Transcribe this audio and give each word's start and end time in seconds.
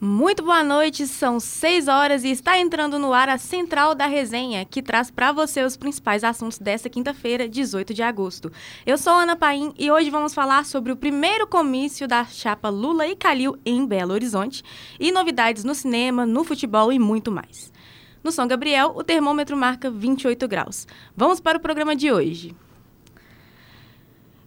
Muito 0.00 0.44
boa 0.44 0.62
noite, 0.62 1.08
são 1.08 1.40
6 1.40 1.88
horas 1.88 2.22
e 2.22 2.30
está 2.30 2.56
entrando 2.56 3.00
no 3.00 3.12
ar 3.12 3.28
a 3.28 3.36
Central 3.36 3.96
da 3.96 4.06
Resenha, 4.06 4.64
que 4.64 4.80
traz 4.80 5.10
para 5.10 5.32
você 5.32 5.60
os 5.64 5.76
principais 5.76 6.22
assuntos 6.22 6.56
desta 6.56 6.88
quinta-feira, 6.88 7.48
18 7.48 7.92
de 7.92 8.00
agosto. 8.00 8.52
Eu 8.86 8.96
sou 8.96 9.12
Ana 9.12 9.34
Paim 9.34 9.74
e 9.76 9.90
hoje 9.90 10.08
vamos 10.08 10.32
falar 10.32 10.64
sobre 10.64 10.92
o 10.92 10.96
primeiro 10.96 11.48
comício 11.48 12.06
da 12.06 12.24
chapa 12.24 12.68
Lula 12.68 13.08
e 13.08 13.16
Calil 13.16 13.58
em 13.66 13.84
Belo 13.84 14.12
Horizonte 14.12 14.62
e 15.00 15.10
novidades 15.10 15.64
no 15.64 15.74
cinema, 15.74 16.24
no 16.24 16.44
futebol 16.44 16.92
e 16.92 16.98
muito 17.00 17.32
mais. 17.32 17.72
No 18.22 18.30
São 18.30 18.46
Gabriel, 18.46 18.92
o 18.94 19.02
termômetro 19.02 19.56
marca 19.56 19.90
28 19.90 20.46
graus. 20.46 20.86
Vamos 21.16 21.40
para 21.40 21.58
o 21.58 21.60
programa 21.60 21.96
de 21.96 22.12
hoje. 22.12 22.54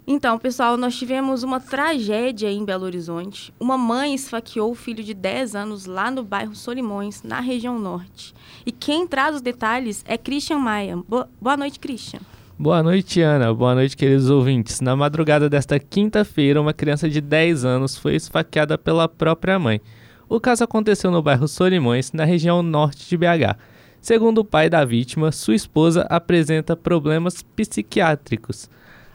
Então, 0.05 0.37
pessoal, 0.39 0.77
nós 0.77 0.95
tivemos 0.95 1.43
uma 1.43 1.59
tragédia 1.59 2.51
em 2.51 2.65
Belo 2.65 2.85
Horizonte. 2.85 3.53
Uma 3.59 3.77
mãe 3.77 4.15
esfaqueou 4.15 4.71
o 4.71 4.75
filho 4.75 5.03
de 5.03 5.13
10 5.13 5.55
anos 5.55 5.85
lá 5.85 6.09
no 6.09 6.23
bairro 6.23 6.55
Solimões, 6.55 7.21
na 7.21 7.39
região 7.39 7.77
norte. 7.77 8.33
E 8.65 8.71
quem 8.71 9.07
traz 9.07 9.35
os 9.35 9.41
detalhes 9.41 10.03
é 10.07 10.17
Christian 10.17 10.57
Maia. 10.57 10.97
Boa 11.39 11.55
noite, 11.55 11.79
Christian. 11.79 12.19
Boa 12.57 12.81
noite, 12.81 13.21
Ana. 13.21 13.53
Boa 13.53 13.75
noite, 13.75 13.95
queridos 13.95 14.29
ouvintes. 14.29 14.81
Na 14.81 14.95
madrugada 14.95 15.47
desta 15.47 15.79
quinta-feira, 15.79 16.59
uma 16.59 16.73
criança 16.73 17.07
de 17.07 17.21
10 17.21 17.63
anos 17.63 17.95
foi 17.95 18.15
esfaqueada 18.15 18.77
pela 18.77 19.07
própria 19.07 19.59
mãe. 19.59 19.79
O 20.27 20.39
caso 20.39 20.63
aconteceu 20.63 21.11
no 21.11 21.21
bairro 21.21 21.47
Solimões, 21.47 22.11
na 22.11 22.23
região 22.23 22.63
norte 22.63 23.07
de 23.07 23.17
BH. 23.17 23.55
Segundo 23.99 24.39
o 24.39 24.45
pai 24.45 24.67
da 24.67 24.83
vítima, 24.83 25.31
sua 25.31 25.55
esposa 25.55 26.07
apresenta 26.09 26.75
problemas 26.75 27.43
psiquiátricos. 27.55 28.67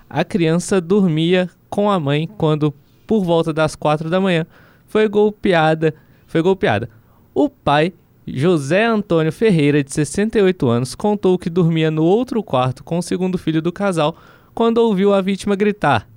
A 0.08 0.24
criança 0.24 0.80
dormia 0.80 1.50
com 1.68 1.90
a 1.90 1.98
mãe 1.98 2.28
quando, 2.38 2.72
por 3.06 3.24
volta 3.24 3.52
das 3.52 3.74
quatro 3.74 4.08
da 4.08 4.20
manhã, 4.20 4.46
foi 4.86 5.08
golpeada. 5.08 5.94
Foi 6.26 6.40
golpeada. 6.40 6.88
O 7.34 7.48
pai, 7.48 7.92
José 8.26 8.84
Antônio 8.84 9.32
Ferreira, 9.32 9.82
de 9.82 9.92
68 9.92 10.68
anos, 10.68 10.94
contou 10.94 11.38
que 11.38 11.50
dormia 11.50 11.90
no 11.90 12.04
outro 12.04 12.42
quarto 12.42 12.82
com 12.82 12.98
o 12.98 13.02
segundo 13.02 13.36
filho 13.36 13.60
do 13.60 13.72
casal 13.72 14.16
quando 14.54 14.78
ouviu 14.78 15.12
a 15.12 15.20
vítima 15.20 15.54
gritar: 15.54 16.08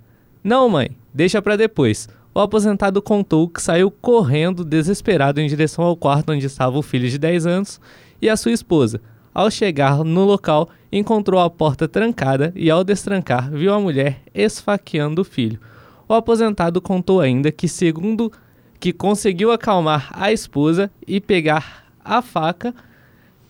"Não, 0.44 0.70
mãe, 0.70 0.92
deixa 1.14 1.42
para 1.42 1.58
depois." 1.58 2.08
O 2.34 2.40
aposentado 2.40 3.02
contou 3.02 3.50
que 3.50 3.62
saiu 3.62 3.92
correndo 3.92 4.64
desesperado 4.64 5.42
em 5.42 5.48
direção 5.48 5.84
ao 5.84 5.98
quarto 5.98 6.32
onde 6.32 6.46
estava 6.46 6.78
o 6.78 6.82
filho 6.82 7.10
de 7.10 7.18
10 7.18 7.46
anos 7.46 7.82
e 8.22 8.30
a 8.30 8.38
sua 8.38 8.52
esposa. 8.52 9.02
Ao 9.34 9.50
chegar 9.50 10.04
no 10.04 10.26
local, 10.26 10.70
encontrou 10.92 11.40
a 11.40 11.50
porta 11.50 11.88
trancada 11.88 12.52
e, 12.56 12.70
ao 12.70 12.84
destrancar, 12.84 13.50
viu 13.52 13.74
a 13.74 13.80
mulher 13.80 14.22
esfaqueando 14.34 15.22
o 15.22 15.26
filho. 15.26 15.60
O 16.08 16.14
aposentado 16.14 16.82
contou 16.82 17.22
ainda 17.22 17.52
que, 17.52 17.68
segundo 17.68 18.32
que 18.80 18.94
conseguiu 18.94 19.52
acalmar 19.52 20.10
a 20.12 20.32
esposa 20.32 20.90
e 21.06 21.20
pegar 21.20 21.86
a 22.04 22.22
faca 22.22 22.74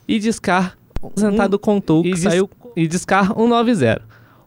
e 0.07 0.19
discar. 0.19 0.77
O 1.01 1.07
aposentado 1.07 1.57
contou 1.57 2.03
que 2.03 2.17
saiu 2.17 2.49
e 2.75 2.87
discar 2.87 3.27
190. 3.27 4.01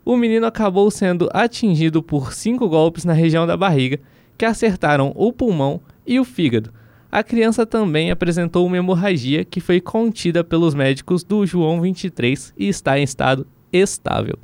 O 0.05 0.17
menino 0.17 0.45
acabou 0.47 0.91
sendo 0.91 1.29
atingido 1.33 2.03
por 2.03 2.33
cinco 2.33 2.69
golpes 2.69 3.05
na 3.05 3.13
região 3.13 3.47
da 3.47 3.57
barriga, 3.57 4.01
que 4.37 4.45
acertaram 4.45 5.13
o 5.15 5.33
pulmão 5.33 5.81
e 6.07 6.19
o 6.19 6.25
fígado. 6.25 6.73
A 7.13 7.23
criança 7.23 7.67
também 7.67 8.11
apresentou 8.11 8.67
uma 8.67 8.79
hemorragia 8.79 9.45
que 9.45 9.61
foi 9.61 9.83
contida 9.83 10.43
pelos 10.43 10.73
médicos 10.73 11.23
do 11.23 11.45
João 11.45 11.79
23 11.83 12.55
e 12.57 12.69
está 12.69 12.99
em 12.99 13.03
estado 13.03 13.47
estável. 13.71 14.39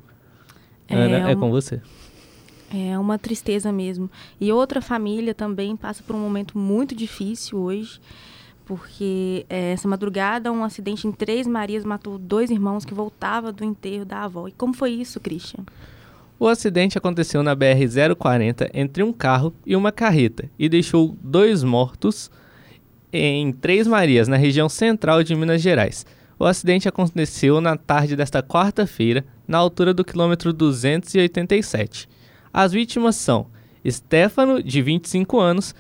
É 0.87 0.95
Ana, 0.95 1.31
é 1.31 1.35
com 1.35 1.51
você. 1.51 1.81
É 2.71 2.99
uma 2.99 3.19
tristeza 3.19 3.73
mesmo. 3.73 4.11
E 4.39 4.53
outra 4.53 4.83
família 4.83 5.35
também 5.35 5.75
passa 5.77 6.03
por 6.03 6.15
um 6.15 6.19
momento 6.19 6.59
muito 6.59 6.95
difícil 6.95 7.59
hoje, 7.59 7.99
porque 8.67 9.47
é, 9.49 9.73
essa 9.73 9.89
madrugada 9.89 10.53
um 10.53 10.63
acidente 10.63 11.09
em 11.09 11.13
Três 11.13 11.47
Marias 11.47 11.87
matou 11.87 12.19
dois 12.19 12.51
irmãos 12.51 12.85
que 12.85 12.93
voltavam 12.93 13.51
do 13.51 13.65
enterro 13.65 14.05
da 14.05 14.25
avó. 14.25 14.47
E 14.47 14.53
como 14.53 14.75
foi 14.75 14.91
isso, 14.91 15.19
Christian? 15.21 15.65
O 16.39 16.47
acidente 16.47 16.99
aconteceu 16.99 17.43
na 17.43 17.57
BR-040 17.57 18.69
entre 18.75 19.03
um 19.03 19.11
carro 19.11 19.55
e 19.65 19.75
uma 19.75 19.91
carreta 19.91 20.51
e 20.59 20.69
deixou 20.69 21.17
dois 21.23 21.65
mortos 21.65 22.31
em 23.13 23.53
Três 23.53 23.87
Marias, 23.87 24.29
na 24.29 24.37
região 24.37 24.69
central 24.69 25.23
de 25.23 25.35
Minas 25.35 25.63
Gerais. 25.63 26.05
O 26.39 26.45
acidente 26.45 26.89
aconteceu 26.89 27.61
na 27.61 27.77
tarde 27.77 28.15
desta 28.15 28.43
quarta-feira, 28.43 29.25
na 29.47 29.59
altura 29.59 29.93
do 29.93 30.05
quilômetro 30.05 30.53
287. 30.53 32.09
As 32.53 32.73
vítimas 32.73 33.17
são 33.17 33.47
Stefano, 33.89 34.63
de 34.63 34.83
25 34.83 35.39
anos, 35.39 35.75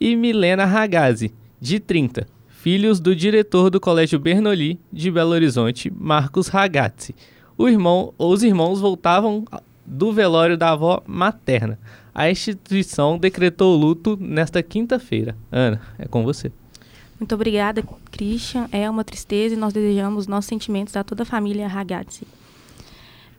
e 0.00 0.14
Milena 0.14 0.64
Ragazzi, 0.64 1.32
de 1.60 1.80
30, 1.80 2.26
filhos 2.48 3.00
do 3.00 3.14
diretor 3.14 3.70
do 3.70 3.80
Colégio 3.80 4.18
Bernoulli 4.18 4.78
de 4.92 5.10
Belo 5.10 5.32
Horizonte, 5.32 5.92
Marcos 5.96 6.48
Ragazzi. 6.48 7.14
O 7.56 7.68
irmão, 7.68 8.12
os 8.18 8.42
irmãos 8.42 8.80
voltavam 8.80 9.44
do 9.86 10.12
velório 10.12 10.56
da 10.56 10.70
avó 10.70 11.02
materna. 11.06 11.78
A 12.14 12.30
instituição 12.30 13.18
decretou 13.18 13.76
luto 13.76 14.16
nesta 14.20 14.62
quinta-feira. 14.62 15.36
Ana, 15.50 15.80
é 15.98 16.06
com 16.06 16.24
você. 16.24 16.52
Muito 17.24 17.36
obrigada, 17.36 17.82
Christian. 18.10 18.68
É 18.70 18.88
uma 18.90 19.02
tristeza 19.02 19.54
e 19.54 19.56
nós 19.56 19.72
desejamos 19.72 20.26
nossos 20.26 20.44
sentimentos 20.44 20.94
a 20.94 21.02
toda 21.02 21.22
a 21.22 21.26
família 21.26 21.66
Ragazzi. 21.66 22.26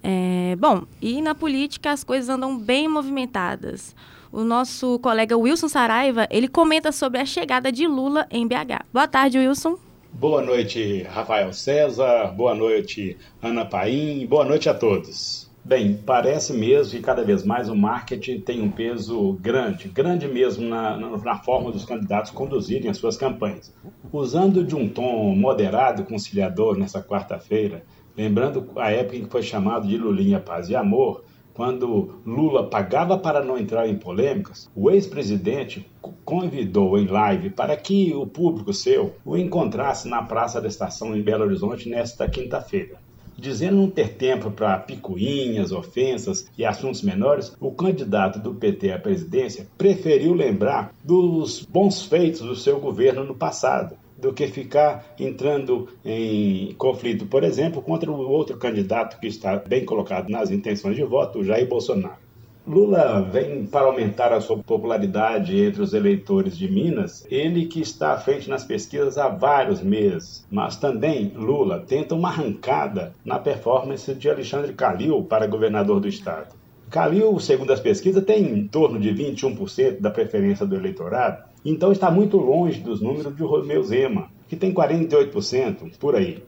É, 0.03 0.55
bom, 0.57 0.85
e 0.99 1.21
na 1.21 1.35
política 1.35 1.91
as 1.91 2.03
coisas 2.03 2.27
andam 2.27 2.57
bem 2.57 2.87
movimentadas. 2.87 3.95
O 4.31 4.43
nosso 4.43 4.97
colega 4.97 5.37
Wilson 5.37 5.67
Saraiva, 5.67 6.27
ele 6.31 6.47
comenta 6.47 6.91
sobre 6.91 7.19
a 7.19 7.25
chegada 7.27 7.71
de 7.71 7.85
Lula 7.85 8.25
em 8.31 8.47
BH. 8.47 8.85
Boa 8.91 9.07
tarde, 9.07 9.37
Wilson. 9.37 9.77
Boa 10.11 10.41
noite, 10.41 11.03
Rafael 11.03 11.53
César. 11.53 12.33
Boa 12.35 12.55
noite, 12.55 13.15
Ana 13.39 13.65
Paim. 13.65 14.25
Boa 14.25 14.45
noite 14.45 14.67
a 14.67 14.73
todos. 14.73 15.44
Bem, 15.67 15.97
parece 16.05 16.53
mesmo 16.53 16.91
que 16.91 17.01
cada 17.01 17.23
vez 17.23 17.43
mais 17.43 17.69
o 17.69 17.75
marketing 17.75 18.39
tem 18.39 18.61
um 18.61 18.69
peso 18.69 19.33
grande, 19.41 19.87
grande 19.87 20.27
mesmo 20.27 20.63
na, 20.63 20.95
na, 20.95 21.37
forma 21.39 21.71
dos 21.71 21.83
candidatos 21.83 22.29
conduzirem 22.29 22.87
as 22.87 22.97
suas 22.97 23.17
campanhas. 23.17 23.73
Usando 24.13 24.63
de 24.63 24.75
um 24.75 24.87
tom 24.87 25.35
moderado 25.35 26.03
e 26.03 26.05
conciliador 26.05 26.77
nessa 26.77 27.01
quarta-feira, 27.01 27.83
lembrando 28.15 28.69
a 28.75 28.91
época 28.91 29.17
em 29.17 29.23
que 29.23 29.31
foi 29.31 29.41
chamado 29.41 29.87
de 29.87 29.97
Lulinha 29.97 30.39
Paz 30.39 30.69
e 30.69 30.75
Amor, 30.75 31.23
quando 31.55 32.21
Lula 32.23 32.69
pagava 32.69 33.17
para 33.17 33.43
não 33.43 33.57
entrar 33.57 33.87
em 33.87 33.97
polêmicas, 33.97 34.69
o 34.75 34.91
ex-presidente 34.91 35.89
convidou 36.23 36.95
em 36.95 37.07
live 37.07 37.49
para 37.49 37.75
que 37.75 38.13
o 38.13 38.27
público 38.27 38.71
seu 38.71 39.15
o 39.25 39.35
encontrasse 39.35 40.07
na 40.07 40.21
Praça 40.21 40.61
da 40.61 40.67
Estação 40.67 41.17
em 41.17 41.23
Belo 41.23 41.43
Horizonte 41.43 41.89
nesta 41.89 42.29
quinta-feira. 42.29 43.03
Dizendo 43.37 43.77
não 43.77 43.89
ter 43.89 44.15
tempo 44.15 44.49
para 44.49 44.79
picuinhas, 44.79 45.71
ofensas 45.71 46.49
e 46.57 46.65
assuntos 46.65 47.01
menores, 47.01 47.55
o 47.59 47.71
candidato 47.71 48.39
do 48.39 48.53
PT 48.53 48.91
à 48.91 48.99
presidência 48.99 49.67
preferiu 49.77 50.33
lembrar 50.33 50.93
dos 51.03 51.65
bons 51.65 52.03
feitos 52.05 52.41
do 52.41 52.55
seu 52.55 52.79
governo 52.79 53.23
no 53.23 53.35
passado, 53.35 53.97
do 54.17 54.33
que 54.33 54.47
ficar 54.47 55.13
entrando 55.19 55.89
em 56.03 56.73
conflito, 56.75 57.25
por 57.25 57.43
exemplo, 57.43 57.81
contra 57.81 58.09
o 58.09 58.29
outro 58.29 58.57
candidato 58.57 59.19
que 59.19 59.27
está 59.27 59.57
bem 59.57 59.83
colocado 59.83 60.29
nas 60.29 60.51
intenções 60.51 60.95
de 60.95 61.03
voto, 61.03 61.43
Jair 61.43 61.67
Bolsonaro. 61.67 62.24
Lula 62.67 63.21
vem 63.21 63.63
para 63.67 63.85
aumentar 63.85 64.33
a 64.33 64.41
sua 64.41 64.57
popularidade 64.57 65.55
entre 65.55 65.83
os 65.83 65.93
eleitores 65.93 66.57
de 66.57 66.67
Minas, 66.67 67.23
ele 67.29 67.67
que 67.67 67.79
está 67.79 68.13
à 68.13 68.17
frente 68.17 68.49
nas 68.49 68.63
pesquisas 68.63 69.19
há 69.19 69.27
vários 69.27 69.83
meses. 69.83 70.43
Mas 70.49 70.75
também 70.75 71.31
Lula 71.35 71.85
tenta 71.87 72.15
uma 72.15 72.29
arrancada 72.29 73.13
na 73.23 73.37
performance 73.37 74.11
de 74.15 74.27
Alexandre 74.27 74.73
Calil 74.73 75.23
para 75.23 75.45
governador 75.45 75.99
do 75.99 76.07
estado. 76.07 76.55
Calil, 76.89 77.39
segundo 77.39 77.71
as 77.71 77.79
pesquisas, 77.79 78.23
tem 78.23 78.43
em 78.43 78.67
torno 78.67 78.99
de 78.99 79.13
21% 79.13 79.99
da 79.99 80.09
preferência 80.09 80.65
do 80.65 80.75
eleitorado, 80.75 81.43
então 81.63 81.91
está 81.91 82.09
muito 82.09 82.37
longe 82.37 82.81
dos 82.81 82.99
números 82.99 83.35
de 83.35 83.43
Romeu 83.43 83.83
Zema, 83.83 84.31
que 84.47 84.55
tem 84.55 84.73
48% 84.73 85.97
por 85.99 86.15
aí. 86.15 86.43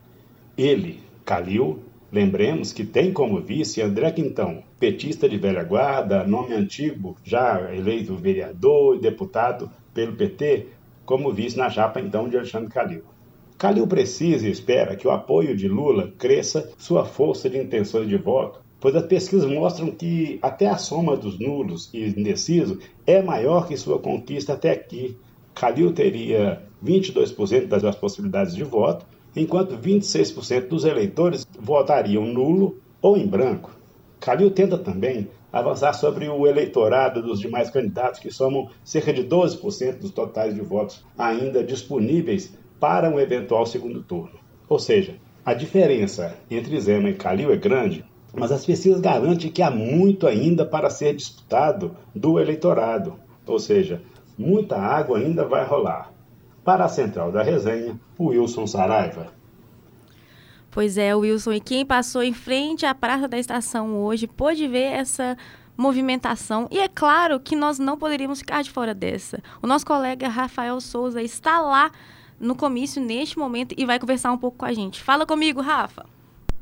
Ele, 0.56 1.00
Calil, 1.24 1.78
Lembremos 2.10 2.72
que 2.72 2.84
tem 2.84 3.12
como 3.12 3.38
vice 3.38 3.82
André 3.82 4.10
Quintão, 4.10 4.62
petista 4.80 5.28
de 5.28 5.36
velha 5.36 5.62
guarda, 5.62 6.24
nome 6.24 6.54
antigo, 6.54 7.14
já 7.22 7.74
eleito 7.74 8.16
vereador 8.16 8.96
e 8.96 9.00
deputado 9.00 9.70
pelo 9.92 10.16
PT, 10.16 10.68
como 11.04 11.32
vice 11.32 11.58
na 11.58 11.68
chapa 11.68 12.00
então 12.00 12.26
de 12.26 12.38
Alexandre 12.38 12.70
Calil. 12.70 13.02
Calil 13.58 13.86
precisa 13.86 14.48
e 14.48 14.50
espera 14.50 14.96
que 14.96 15.06
o 15.06 15.10
apoio 15.10 15.54
de 15.54 15.68
Lula 15.68 16.10
cresça 16.16 16.70
sua 16.78 17.04
força 17.04 17.50
de 17.50 17.58
intenções 17.58 18.08
de 18.08 18.16
voto, 18.16 18.60
pois 18.80 18.96
as 18.96 19.04
pesquisas 19.04 19.50
mostram 19.50 19.90
que 19.90 20.38
até 20.40 20.66
a 20.66 20.78
soma 20.78 21.14
dos 21.14 21.38
nulos 21.38 21.90
e 21.92 22.06
indecisos 22.06 22.78
é 23.06 23.20
maior 23.20 23.68
que 23.68 23.76
sua 23.76 23.98
conquista 23.98 24.54
até 24.54 24.70
aqui. 24.70 25.14
Calil 25.54 25.92
teria 25.92 26.62
22% 26.82 27.66
das 27.66 27.96
possibilidades 27.96 28.54
de 28.54 28.64
voto, 28.64 29.04
enquanto 29.38 29.78
26% 29.78 30.68
dos 30.68 30.84
eleitores 30.84 31.46
votariam 31.58 32.26
nulo 32.26 32.78
ou 33.00 33.16
em 33.16 33.26
branco. 33.26 33.70
Calil 34.20 34.50
tenta 34.50 34.76
também 34.76 35.28
avançar 35.52 35.92
sobre 35.92 36.28
o 36.28 36.46
eleitorado 36.46 37.22
dos 37.22 37.40
demais 37.40 37.70
candidatos, 37.70 38.20
que 38.20 38.30
somam 38.30 38.68
cerca 38.84 39.12
de 39.12 39.24
12% 39.24 39.98
dos 39.98 40.10
totais 40.10 40.54
de 40.54 40.60
votos 40.60 41.04
ainda 41.16 41.62
disponíveis 41.62 42.52
para 42.78 43.08
um 43.08 43.18
eventual 43.18 43.64
segundo 43.64 44.02
turno. 44.02 44.38
Ou 44.68 44.78
seja, 44.78 45.16
a 45.44 45.54
diferença 45.54 46.36
entre 46.50 46.78
Zema 46.80 47.10
e 47.10 47.14
Calil 47.14 47.52
é 47.52 47.56
grande, 47.56 48.04
mas 48.34 48.52
as 48.52 48.66
pesquisas 48.66 49.00
garantem 49.00 49.50
que 49.50 49.62
há 49.62 49.70
muito 49.70 50.26
ainda 50.26 50.66
para 50.66 50.90
ser 50.90 51.14
disputado 51.14 51.96
do 52.14 52.38
eleitorado. 52.38 53.14
Ou 53.46 53.58
seja, 53.58 54.02
muita 54.36 54.76
água 54.76 55.18
ainda 55.18 55.44
vai 55.44 55.64
rolar. 55.64 56.12
Para 56.68 56.84
a 56.84 56.88
central 56.90 57.32
da 57.32 57.42
resenha, 57.42 57.98
Wilson 58.20 58.66
Saraiva. 58.66 59.28
Pois 60.70 60.98
é, 60.98 61.14
Wilson, 61.14 61.52
e 61.54 61.60
quem 61.60 61.86
passou 61.86 62.22
em 62.22 62.34
frente 62.34 62.84
à 62.84 62.94
Praça 62.94 63.26
da 63.26 63.38
Estação 63.38 63.96
hoje 63.96 64.26
pôde 64.26 64.68
ver 64.68 64.92
essa 64.92 65.34
movimentação. 65.74 66.68
E 66.70 66.78
é 66.78 66.86
claro 66.86 67.40
que 67.40 67.56
nós 67.56 67.78
não 67.78 67.96
poderíamos 67.96 68.40
ficar 68.40 68.62
de 68.62 68.70
fora 68.70 68.92
dessa. 68.92 69.42
O 69.62 69.66
nosso 69.66 69.86
colega 69.86 70.28
Rafael 70.28 70.78
Souza 70.78 71.22
está 71.22 71.58
lá 71.58 71.90
no 72.38 72.54
comício 72.54 73.02
neste 73.02 73.38
momento 73.38 73.74
e 73.78 73.86
vai 73.86 73.98
conversar 73.98 74.30
um 74.30 74.36
pouco 74.36 74.58
com 74.58 74.66
a 74.66 74.72
gente. 74.74 75.02
Fala 75.02 75.24
comigo, 75.24 75.62
Rafa. 75.62 76.04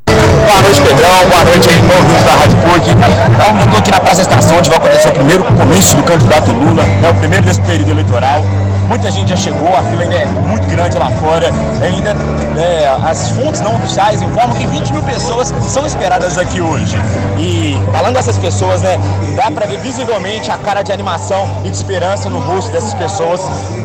Boa 0.06 0.62
noite, 0.62 0.82
Pedrão. 0.82 1.28
Boa 1.28 1.44
noite 1.46 1.68
aí, 1.68 1.80
todos 1.80 2.24
da 2.24 2.34
Rádio 2.36 2.58
PUC. 2.62 2.90
Então, 2.92 3.58
estou 3.58 3.78
aqui 3.80 3.90
na 3.90 3.98
Praça 3.98 4.16
da 4.18 4.22
Estação, 4.22 4.58
onde 4.58 4.70
vai 4.70 4.78
acontecer 4.78 5.08
o 5.08 5.14
primeiro 5.14 5.42
comício 5.42 5.96
do 5.96 6.04
candidato 6.04 6.52
Lula, 6.52 6.84
é 7.04 7.10
o 7.10 7.14
primeiro 7.16 7.44
desse 7.44 7.60
período 7.62 7.90
eleitoral. 7.90 8.44
Muita 8.88 9.10
gente 9.10 9.28
já 9.30 9.36
chegou, 9.36 9.68
a 9.68 9.82
fila 9.82 10.02
ainda 10.02 10.14
é 10.14 10.26
muito 10.26 10.66
grande 10.68 10.96
lá 10.96 11.10
fora. 11.10 11.50
Ainda 11.82 12.14
é, 12.60 12.86
as 13.04 13.30
fontes 13.30 13.60
não 13.60 13.74
oficiais 13.76 14.22
informam 14.22 14.56
que 14.56 14.66
20 14.66 14.92
mil 14.92 15.02
pessoas 15.02 15.52
são 15.62 15.84
esperadas 15.84 16.38
aqui 16.38 16.60
hoje. 16.60 16.96
E 17.38 17.76
falando 17.92 18.14
dessas 18.14 18.38
pessoas, 18.38 18.82
né, 18.82 18.98
dá 19.34 19.50
para 19.50 19.66
ver 19.66 19.78
visivelmente 19.80 20.50
a 20.50 20.56
cara 20.56 20.82
de 20.82 20.92
animação 20.92 21.48
e 21.64 21.70
de 21.70 21.76
esperança 21.76 22.30
no 22.30 22.38
rosto 22.38 22.70
dessas 22.70 22.94
pessoas, 22.94 23.40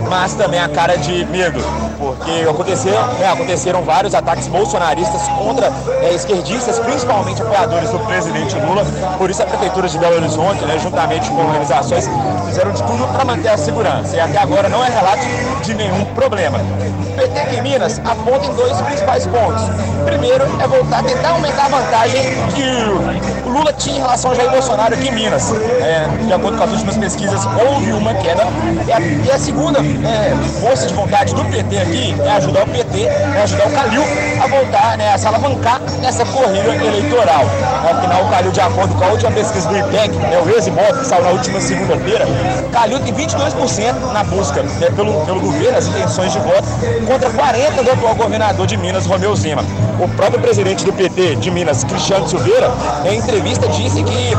mas 0.10 0.34
também 0.36 0.60
a 0.60 0.70
cara 0.70 0.98
de 0.98 1.26
medo, 1.26 1.60
porque 1.98 2.48
aconteceram, 2.48 3.08
né, 3.14 3.28
aconteceram 3.32 3.82
vários 3.84 4.14
ataques 4.14 4.48
bolsonaristas 4.48 5.28
contra 5.30 5.72
é, 6.02 6.14
esquerdistas, 6.14 6.80
principalmente 6.80 7.42
apoiadores 7.42 7.90
do 7.90 8.00
presidente 8.00 8.56
Lula. 8.56 8.86
Por 9.18 9.30
isso 9.30 9.42
a 9.42 9.46
prefeitura 9.46 9.88
de 9.90 9.98
Belo 9.98 10.16
Horizonte, 10.16 10.64
né, 10.66 10.78
juntamente 10.80 11.30
com 11.30 11.38
organizações, 11.38 12.10
fizeram 12.52 12.72
de 12.72 12.84
tudo 12.84 13.08
para 13.08 13.24
manter 13.24 13.48
a 13.48 13.58
segurança. 13.58 14.16
E 14.16 14.20
até 14.20 14.38
agora 14.38 14.68
não 14.68 14.84
é 14.84 14.90
relato 14.90 15.26
de 15.64 15.74
nenhum 15.74 16.04
problema. 16.14 16.60
O 16.60 17.14
PT 17.16 17.56
em 17.56 17.62
Minas 17.62 18.00
aponta 18.00 18.46
em 18.46 18.54
dois 18.54 18.80
principais 18.82 19.26
pontos. 19.26 19.64
Primeiro 20.06 20.44
é 20.62 20.68
voltar 20.68 21.00
a 21.00 21.04
tentar 21.04 21.30
aumentar 21.30 21.66
a 21.66 21.70
vantagem 21.70 22.22
que 22.54 23.41
Lula 23.52 23.74
tinha 23.74 23.98
em 23.98 24.00
relação 24.00 24.32
a 24.32 24.36
Jair 24.36 24.50
Bolsonaro 24.50 24.94
aqui 24.94 25.10
em 25.10 25.12
Minas. 25.12 25.52
É, 25.52 26.08
de 26.26 26.34
acordo 26.34 26.58
com 26.58 26.64
as 26.64 26.72
últimas 26.72 26.98
pesquisas, 26.98 27.46
houve 27.46 27.92
uma 27.92 28.14
queda. 28.16 28.48
E 28.88 28.92
a, 28.92 29.00
e 29.00 29.32
a 29.32 29.38
segunda 29.38 29.80
é, 29.80 30.36
força 30.62 30.88
de 30.88 30.94
vontade 30.94 31.36
do 31.36 31.44
PT 31.46 31.78
aqui 31.78 32.16
é 32.22 32.32
ajudar 32.32 32.64
o 32.64 32.68
PT, 32.68 33.04
é 33.04 33.42
ajudar 33.44 33.68
o 33.68 33.72
Calil 33.72 34.04
a 34.42 34.48
voltar, 34.48 34.98
né, 34.98 35.14
a 35.14 35.18
se 35.18 35.28
alavancar 35.28 35.82
nessa 36.02 36.26
corrida 36.26 36.74
eleitoral. 36.76 37.44
Afinal, 37.90 38.26
o 38.26 38.30
Calil, 38.30 38.52
de 38.52 38.62
acordo 38.62 38.96
com 38.96 39.04
a 39.04 39.08
última 39.10 39.32
pesquisa 39.32 39.68
do 39.68 39.78
IPEC, 39.78 40.18
é 40.32 40.42
o 40.42 40.50
ex-imóvel 40.50 41.00
que 41.00 41.06
saiu 41.06 41.24
na 41.24 41.32
última 41.32 41.60
segunda-feira, 41.60 42.26
Calil 42.72 43.00
tem 43.02 43.14
22% 43.14 44.14
na 44.14 44.24
busca 44.24 44.64
né, 44.64 44.90
pelo, 44.96 45.26
pelo 45.26 45.42
governo, 45.42 45.78
as 45.78 45.88
intenções 45.88 46.32
de 46.32 46.40
voto, 46.40 46.68
contra 47.06 47.30
40% 47.30 47.84
do 47.84 47.92
atual 47.92 48.16
governador 48.16 48.66
de 48.66 48.78
Minas, 48.78 49.06
Romeu 49.06 49.36
Zema. 49.36 49.64
O 50.00 50.08
próprio 50.16 50.40
presidente 50.40 50.84
do 50.86 50.94
PT 50.94 51.36
de 51.36 51.52
Minas, 51.52 51.84
Cristiano 51.84 52.28
Silveira, 52.28 52.72
entrevista 53.12 53.41
disse 53.44 54.04
que 54.04 54.32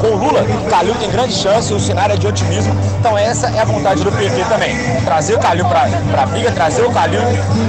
com 0.00 0.06
o 0.06 0.16
Lula, 0.16 0.44
Calil 0.68 0.94
tem 0.94 1.10
grande 1.10 1.34
chance, 1.34 1.72
o 1.72 1.80
cenário 1.80 2.14
é 2.14 2.16
de 2.16 2.26
otimismo. 2.26 2.72
Então 2.98 3.16
essa 3.16 3.48
é 3.50 3.60
a 3.60 3.64
vontade 3.64 4.02
do 4.02 4.10
PT 4.12 4.44
também. 4.48 4.76
Trazer 5.04 5.34
o 5.34 5.40
Calil 5.40 5.64
para 5.66 6.22
a 6.22 6.26
briga, 6.26 6.52
trazer 6.52 6.82
o 6.84 6.92
Calil, 6.92 7.20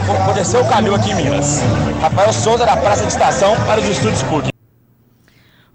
fortalecer 0.05 0.59
o 0.59 0.67
Calil 0.67 0.95
aqui 0.95 1.11
em 1.11 1.15
Minas. 1.15 1.61
Rafael 2.01 2.33
Souza, 2.33 2.65
da 2.65 2.77
Praça 2.77 3.01
de 3.03 3.09
Estação, 3.09 3.55
para 3.65 3.79
os 3.79 3.87
Estúdios 3.87 4.23
PUC. 4.23 4.49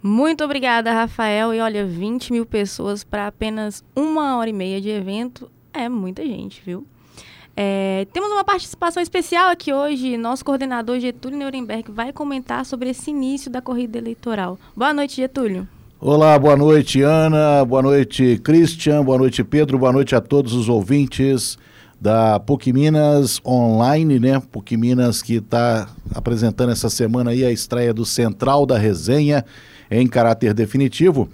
Muito 0.02 0.44
obrigada, 0.44 0.92
Rafael. 0.92 1.52
E 1.52 1.60
olha, 1.60 1.84
20 1.84 2.32
mil 2.32 2.46
pessoas 2.46 3.02
para 3.02 3.26
apenas 3.26 3.84
uma 3.94 4.36
hora 4.38 4.48
e 4.48 4.52
meia 4.52 4.80
de 4.80 4.88
evento 4.88 5.50
é 5.72 5.88
muita 5.88 6.24
gente, 6.24 6.62
viu? 6.64 6.86
É, 7.58 8.06
temos 8.12 8.30
uma 8.30 8.44
participação 8.44 9.02
especial 9.02 9.48
aqui 9.48 9.72
hoje. 9.72 10.18
Nosso 10.18 10.44
coordenador 10.44 11.00
Getúlio 11.00 11.38
Nuremberg 11.38 11.90
vai 11.90 12.12
comentar 12.12 12.66
sobre 12.66 12.90
esse 12.90 13.10
início 13.10 13.50
da 13.50 13.62
corrida 13.62 13.96
eleitoral. 13.96 14.58
Boa 14.76 14.92
noite, 14.92 15.16
Getúlio. 15.16 15.66
Olá, 15.98 16.38
boa 16.38 16.54
noite, 16.54 17.00
Ana. 17.00 17.64
Boa 17.64 17.80
noite, 17.80 18.38
Christian. 18.44 19.02
Boa 19.02 19.16
noite, 19.16 19.42
Pedro. 19.42 19.78
Boa 19.78 19.92
noite 19.92 20.14
a 20.14 20.20
todos 20.20 20.52
os 20.52 20.68
ouvintes 20.68 21.56
da 21.98 22.38
PUC 22.38 22.74
Minas 22.74 23.40
Online, 23.42 24.20
né? 24.20 24.42
PUC 24.52 24.76
Minas 24.76 25.22
que 25.22 25.36
está 25.36 25.88
apresentando 26.14 26.72
essa 26.72 26.90
semana 26.90 27.30
aí 27.30 27.42
a 27.42 27.50
estreia 27.50 27.94
do 27.94 28.04
Central 28.04 28.66
da 28.66 28.76
Resenha 28.76 29.42
em 29.90 30.06
caráter 30.06 30.52
definitivo. 30.52 31.26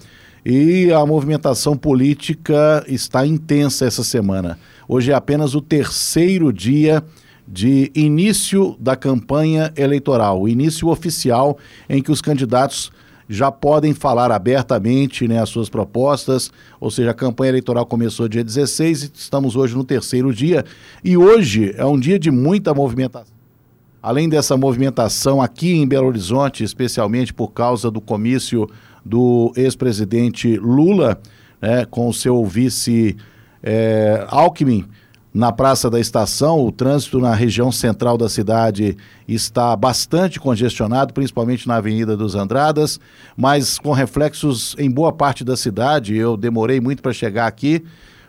E 0.47 0.93
a 0.93 1.05
movimentação 1.05 1.77
política 1.77 2.85
está 2.87 3.27
intensa 3.27 3.85
essa 3.85 4.05
semana. 4.05 4.57
Hoje 4.89 5.13
é 5.13 5.15
apenas 5.15 5.55
o 5.55 5.61
terceiro 5.61 6.53
dia 6.53 7.03
de 7.47 7.91
início 7.95 8.77
da 8.79 8.97
campanha 8.97 9.73
eleitoral, 9.77 10.41
o 10.41 10.49
início 10.49 10.89
oficial 10.89 11.59
em 11.89 12.03
que 12.03 12.11
os 12.11 12.23
candidatos 12.23 12.91
já 13.29 13.51
podem 13.51 13.95
falar 13.95 14.31
abertamente 14.31 15.27
né, 15.27 15.41
as 15.41 15.49
suas 15.49 15.69
propostas, 15.69 16.51
ou 16.81 16.91
seja, 16.91 17.11
a 17.13 17.15
campanha 17.15 17.51
eleitoral 17.51 17.87
começou 17.87 18.29
dia 18.29 18.45
16 18.45 19.03
e 19.05 19.11
estamos 19.15 19.57
hoje 19.57 19.75
no 19.75 19.85
terceiro 19.85 20.35
dia. 20.35 20.65
E 21.03 21.17
hoje 21.17 21.73
é 21.77 21.85
um 21.85 21.99
dia 21.99 22.19
de 22.19 22.31
muita 22.31 22.75
movimentação. 22.75 23.33
Além 24.03 24.29
dessa 24.29 24.57
movimentação 24.57 25.41
aqui 25.41 25.73
em 25.73 25.87
Belo 25.87 26.09
Horizonte, 26.09 26.65
especialmente 26.65 27.33
por 27.33 27.49
causa 27.53 27.91
do 27.91 28.01
comício 28.01 28.69
do 29.05 29.53
ex-presidente 29.57 30.57
Lula, 30.57 31.21
né, 31.61 31.85
com 31.85 32.09
o 32.09 32.13
seu 32.13 32.45
vice 32.45 33.17
é, 33.63 34.27
Alckmin, 34.29 34.89
na 35.35 35.51
Praça 35.51 35.89
da 35.89 35.99
Estação, 35.99 36.61
o 36.61 36.71
trânsito 36.71 37.19
na 37.19 37.35
região 37.35 37.73
central 37.73 38.19
da 38.19 38.29
cidade 38.29 38.99
está 39.27 39.75
bastante 39.75 40.39
congestionado, 40.39 41.15
principalmente 41.15 41.67
na 41.67 41.77
Avenida 41.77 42.15
dos 42.15 42.35
Andradas, 42.35 43.01
mas 43.35 43.79
com 43.79 43.93
reflexos 43.93 44.77
em 44.79 44.91
boa 44.91 45.11
parte 45.11 45.43
da 45.43 45.57
cidade. 45.57 46.15
Eu 46.15 46.37
demorei 46.37 46.81
muito 46.83 47.01
para 47.03 47.15
chegar 47.15 47.47
aqui, 47.47 47.83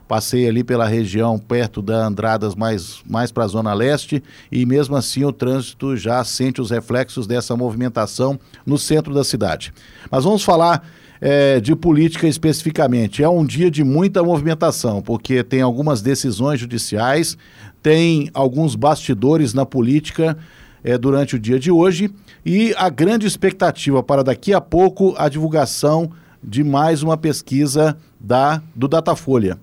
passei 0.07 0.47
ali 0.47 0.63
pela 0.63 0.87
região 0.87 1.37
perto 1.37 1.81
da 1.81 2.05
Andradas, 2.05 2.55
mais, 2.55 3.01
mais 3.05 3.33
para 3.33 3.43
a 3.43 3.47
Zona 3.47 3.73
Leste, 3.73 4.23
e 4.49 4.65
mesmo 4.65 4.95
assim 4.95 5.25
o 5.25 5.33
trânsito 5.33 5.97
já 5.97 6.23
sente 6.23 6.61
os 6.61 6.71
reflexos 6.71 7.27
dessa 7.27 7.53
movimentação 7.53 8.39
no 8.65 8.77
centro 8.77 9.13
da 9.13 9.25
cidade. 9.25 9.73
Mas 10.09 10.23
vamos 10.23 10.43
falar 10.43 10.87
é, 11.25 11.61
de 11.61 11.73
política 11.73 12.27
especificamente. 12.27 13.23
É 13.23 13.29
um 13.29 13.45
dia 13.45 13.71
de 13.71 13.81
muita 13.81 14.21
movimentação, 14.21 15.01
porque 15.01 15.41
tem 15.41 15.61
algumas 15.61 16.01
decisões 16.01 16.59
judiciais, 16.59 17.37
tem 17.81 18.29
alguns 18.33 18.75
bastidores 18.75 19.53
na 19.53 19.65
política 19.65 20.37
é, 20.83 20.97
durante 20.97 21.37
o 21.37 21.39
dia 21.39 21.57
de 21.57 21.71
hoje 21.71 22.13
e 22.45 22.75
a 22.77 22.89
grande 22.89 23.25
expectativa 23.25 24.03
para 24.03 24.21
daqui 24.21 24.53
a 24.53 24.59
pouco 24.59 25.15
a 25.17 25.29
divulgação 25.29 26.11
de 26.43 26.61
mais 26.61 27.01
uma 27.01 27.15
pesquisa 27.15 27.97
da, 28.19 28.61
do 28.75 28.89
Datafolha. 28.89 29.57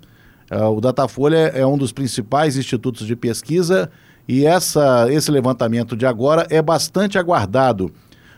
Uh, 0.50 0.74
o 0.74 0.80
Datafolha 0.80 1.52
é 1.54 1.66
um 1.66 1.76
dos 1.76 1.92
principais 1.92 2.56
institutos 2.56 3.06
de 3.06 3.14
pesquisa 3.14 3.90
e 4.26 4.46
essa, 4.46 5.12
esse 5.12 5.30
levantamento 5.30 5.94
de 5.94 6.06
agora 6.06 6.46
é 6.48 6.62
bastante 6.62 7.18
aguardado 7.18 7.92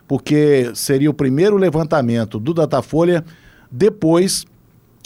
porque 0.07 0.71
seria 0.75 1.11
o 1.11 1.15
primeiro 1.15 1.57
levantamento 1.57 2.39
do 2.39 2.53
Datafolha 2.53 3.25
depois 3.71 4.45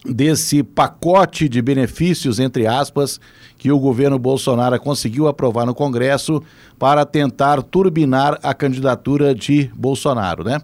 desse 0.04 0.62
pacote 0.62 1.48
de 1.48 1.60
benefícios, 1.60 2.38
entre 2.38 2.66
aspas, 2.66 3.20
que 3.58 3.72
o 3.72 3.78
governo 3.78 4.18
Bolsonaro 4.18 4.78
conseguiu 4.80 5.26
aprovar 5.26 5.66
no 5.66 5.74
Congresso 5.74 6.42
para 6.78 7.04
tentar 7.04 7.62
turbinar 7.62 8.38
a 8.42 8.54
candidatura 8.54 9.34
de 9.34 9.70
Bolsonaro, 9.74 10.44
né? 10.44 10.60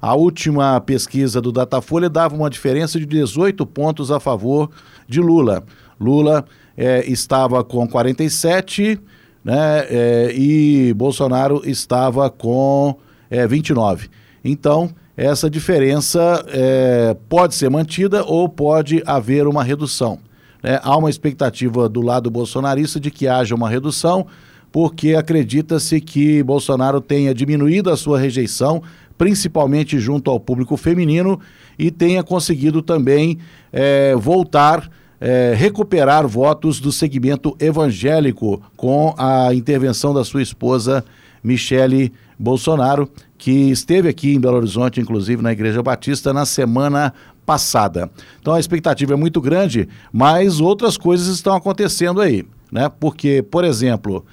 A 0.00 0.14
última 0.14 0.80
pesquisa 0.80 1.40
do 1.40 1.52
Datafolha 1.52 2.10
dava 2.10 2.34
uma 2.34 2.50
diferença 2.50 2.98
de 2.98 3.06
18 3.06 3.64
pontos 3.66 4.10
a 4.10 4.18
favor 4.18 4.68
de 5.08 5.20
Lula. 5.20 5.62
Lula 6.00 6.44
é, 6.76 7.08
estava 7.08 7.62
com 7.62 7.86
47, 7.86 8.98
né? 9.44 9.86
É, 9.88 10.32
e 10.34 10.92
Bolsonaro 10.94 11.62
estava 11.64 12.28
com 12.28 12.96
é 13.32 13.46
29. 13.46 14.10
Então, 14.44 14.90
essa 15.16 15.48
diferença 15.48 16.44
é, 16.48 17.16
pode 17.28 17.54
ser 17.54 17.70
mantida 17.70 18.22
ou 18.24 18.46
pode 18.46 19.02
haver 19.06 19.46
uma 19.46 19.64
redução. 19.64 20.18
Né? 20.62 20.78
Há 20.82 20.96
uma 20.98 21.08
expectativa 21.08 21.88
do 21.88 22.02
lado 22.02 22.30
bolsonarista 22.30 23.00
de 23.00 23.10
que 23.10 23.26
haja 23.26 23.54
uma 23.54 23.70
redução, 23.70 24.26
porque 24.70 25.14
acredita-se 25.14 25.98
que 26.00 26.42
Bolsonaro 26.42 27.00
tenha 27.00 27.34
diminuído 27.34 27.90
a 27.90 27.96
sua 27.96 28.18
rejeição, 28.18 28.82
principalmente 29.16 29.98
junto 29.98 30.30
ao 30.30 30.38
público 30.38 30.76
feminino, 30.76 31.40
e 31.78 31.90
tenha 31.90 32.22
conseguido 32.22 32.82
também 32.82 33.38
é, 33.72 34.14
voltar, 34.14 34.90
é, 35.18 35.54
recuperar 35.56 36.26
votos 36.26 36.80
do 36.80 36.92
segmento 36.92 37.56
evangélico 37.58 38.62
com 38.76 39.14
a 39.16 39.54
intervenção 39.54 40.12
da 40.12 40.22
sua 40.22 40.42
esposa 40.42 41.02
Michele 41.42 42.12
Bolsonaro, 42.38 43.08
que 43.36 43.70
esteve 43.70 44.08
aqui 44.08 44.34
em 44.34 44.40
Belo 44.40 44.56
Horizonte, 44.56 45.00
inclusive 45.00 45.42
na 45.42 45.52
Igreja 45.52 45.82
Batista, 45.82 46.32
na 46.32 46.46
semana 46.46 47.12
passada. 47.44 48.10
Então 48.40 48.54
a 48.54 48.60
expectativa 48.60 49.14
é 49.14 49.16
muito 49.16 49.40
grande, 49.40 49.88
mas 50.12 50.60
outras 50.60 50.96
coisas 50.96 51.26
estão 51.28 51.54
acontecendo 51.54 52.20
aí, 52.20 52.44
né? 52.70 52.90
Porque, 53.00 53.42
por 53.42 53.64
exemplo, 53.64 54.24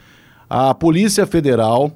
a 0.49 0.73
Polícia 0.73 1.25
Federal 1.25 1.91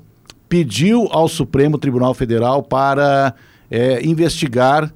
pediu 0.49 1.07
ao 1.11 1.27
Supremo 1.27 1.77
Tribunal 1.77 2.13
Federal 2.13 2.61
para 2.61 3.33
é, 3.69 4.05
investigar 4.05 4.93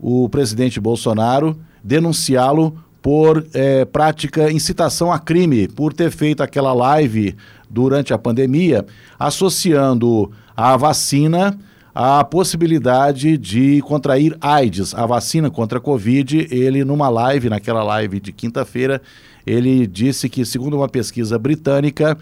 o 0.00 0.28
presidente 0.28 0.80
Bolsonaro, 0.80 1.58
denunciá-lo 1.82 2.78
por 3.02 3.46
é, 3.54 3.84
prática 3.84 4.50
incitação 4.50 5.12
a 5.12 5.18
crime, 5.18 5.68
por 5.68 5.92
ter 5.92 6.10
feito 6.10 6.42
aquela 6.42 6.72
live 6.72 7.36
durante 7.68 8.12
a 8.12 8.18
pandemia, 8.18 8.86
associando 9.18 10.30
a 10.56 10.76
vacina 10.76 11.58
à 11.94 12.22
possibilidade 12.22 13.38
de 13.38 13.80
contrair 13.82 14.36
AIDS, 14.40 14.94
a 14.94 15.06
vacina 15.06 15.50
contra 15.50 15.78
a 15.78 15.80
Covid. 15.80 16.46
Ele, 16.50 16.84
numa 16.84 17.08
live, 17.08 17.48
naquela 17.48 17.82
live 17.82 18.20
de 18.20 18.32
quinta-feira, 18.32 19.00
ele 19.46 19.86
disse 19.86 20.28
que, 20.28 20.44
segundo 20.44 20.76
uma 20.76 20.88
pesquisa 20.88 21.38
britânica, 21.38 22.18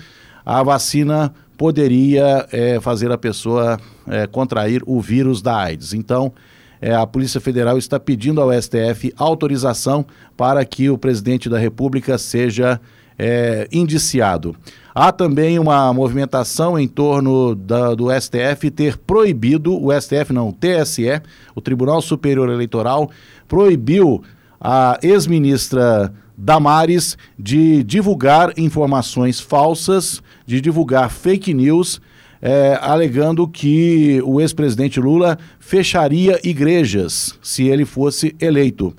a 0.47 0.63
vacina 0.63 1.35
poderia 1.57 2.47
é, 2.53 2.81
fazer 2.81 3.11
a 3.11 3.19
pessoa 3.19 3.79
é, 4.07 4.27
contrair 4.27 4.83
o 4.87 5.01
vírus 5.01 5.41
da 5.41 5.57
AIDS. 5.57 5.93
Então, 5.93 6.33
é, 6.81 6.95
a 6.95 7.07
Polícia 7.07 7.41
Federal 7.41 7.79
está 7.79 7.99
pedindo 7.99 8.41
ao 8.41 8.53
STF 8.53 9.13
autorização 9.17 10.05
para 10.37 10.65
que 10.65 10.91
o 10.91 10.99
presidente 10.99 11.49
da 11.49 11.59
República 11.59 12.19
seja 12.19 12.81
é, 13.19 13.69
indiciado. 13.73 14.55
Há 14.95 15.11
também 15.11 15.59
uma 15.59 15.93
movimentação 15.93 16.79
em 16.79 16.87
torno 16.87 17.55
da, 17.55 17.95
do 17.95 18.09
STF 18.11 18.71
ter 18.71 18.97
proibido, 18.97 19.75
o 19.83 19.91
STF 19.93 20.33
não, 20.33 20.51
o 20.51 20.53
TSE, 20.53 21.21
o 21.55 21.61
Tribunal 21.61 22.01
Superior 22.01 22.49
Eleitoral, 22.49 23.11
proibiu 23.49 24.23
a 24.61 24.99
ex-ministra 25.03 26.13
Damares 26.37 27.17
de 27.39 27.83
divulgar 27.85 28.53
informações 28.57 29.39
falsas, 29.41 30.23
de 30.47 30.61
divulgar 30.61 31.11
fake 31.11 31.55
news 31.55 32.01
é, 32.43 32.79
alegando 32.83 33.49
que 33.49 34.21
o 34.25 34.41
ex-presidente 34.41 35.01
Lula 35.01 35.39
fecharia 35.59 36.39
igrejas 36.45 37.39
se 37.43 37.69
ele 37.69 37.85
fosse 37.85 38.37
eleito. 38.39 38.95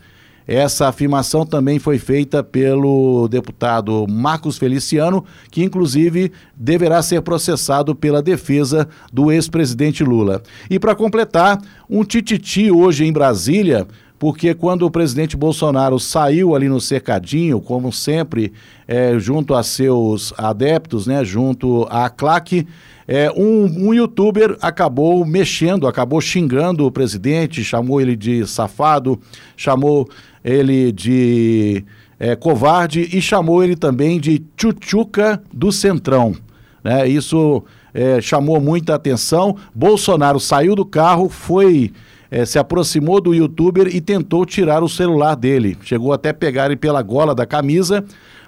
Essa 0.48 0.88
afirmação 0.88 1.46
também 1.46 1.80
foi 1.80 1.98
feita 1.98 2.44
pelo 2.44 3.28
deputado 3.28 4.06
Marcos 4.08 4.58
Feliciano, 4.58 5.25
que 5.50 5.64
inclusive 5.64 6.32
deverá 6.56 7.02
ser 7.02 7.22
processado 7.22 7.96
pela 7.96 8.22
defesa 8.22 8.88
do 9.12 9.32
ex-presidente 9.32 10.04
Lula. 10.04 10.44
E 10.70 10.78
para 10.80 10.96
completar, 10.96 11.60
um 11.90 12.04
tititi 12.04 12.70
hoje 12.72 13.06
em 13.06 13.12
Brasília 13.12 13.88
porque 14.18 14.54
quando 14.54 14.84
o 14.84 14.92
presidente 14.92 15.36
Bolsonaro 15.36 16.00
saiu 16.00 16.56
ali 16.56 16.70
no 16.70 16.80
cercadinho, 16.80 17.60
como 17.60 17.92
sempre, 17.92 18.54
é, 18.88 19.20
junto 19.20 19.54
a 19.54 19.62
seus 19.62 20.34
adeptos, 20.38 21.06
né, 21.06 21.24
junto 21.25 21.86
à 21.90 22.10
claque, 22.10 22.66
é, 23.08 23.32
um, 23.32 23.90
um 23.90 23.94
youtuber 23.94 24.58
acabou 24.62 25.24
mexendo, 25.25 25.88
acabou 25.88 26.20
xingando 26.22 26.86
o 26.86 26.92
presidente, 26.92 27.64
chamou 27.64 28.02
ele 28.02 28.16
de 28.16 28.48
safado, 28.48 29.20
chamou 29.56 30.10
ele 30.46 30.92
de 30.92 31.84
é, 32.20 32.36
covarde 32.36 33.10
e 33.12 33.20
chamou 33.20 33.64
ele 33.64 33.75
também 33.75 34.20
de 34.20 34.40
tchutchuca 34.56 35.42
do 35.52 35.72
Centrão. 35.72 36.36
Né? 36.84 37.08
Isso 37.08 37.64
é, 37.92 38.22
chamou 38.22 38.62
muita 38.62 38.94
atenção. 38.94 39.58
Bolsonaro 39.74 40.40
saiu 40.40 40.75
do 40.75 40.86
carro, 40.86 41.28
foi 41.28 41.92
é, 42.30 42.46
se 42.46 42.60
aproximou 42.60 43.20
do 43.20 43.34
youtuber 43.34 43.88
e 43.88 44.00
tentou 44.00 44.46
tirar 44.46 44.84
o 44.84 44.90
celular 44.90 45.36
dele. 45.36 45.78
Chegou 45.82 46.14
até 46.14 46.32
pegar 46.32 46.68
ele 46.68 46.75
pela 46.75 47.02
gola 47.02 47.34
da 47.34 47.46
camisa, 47.46 48.06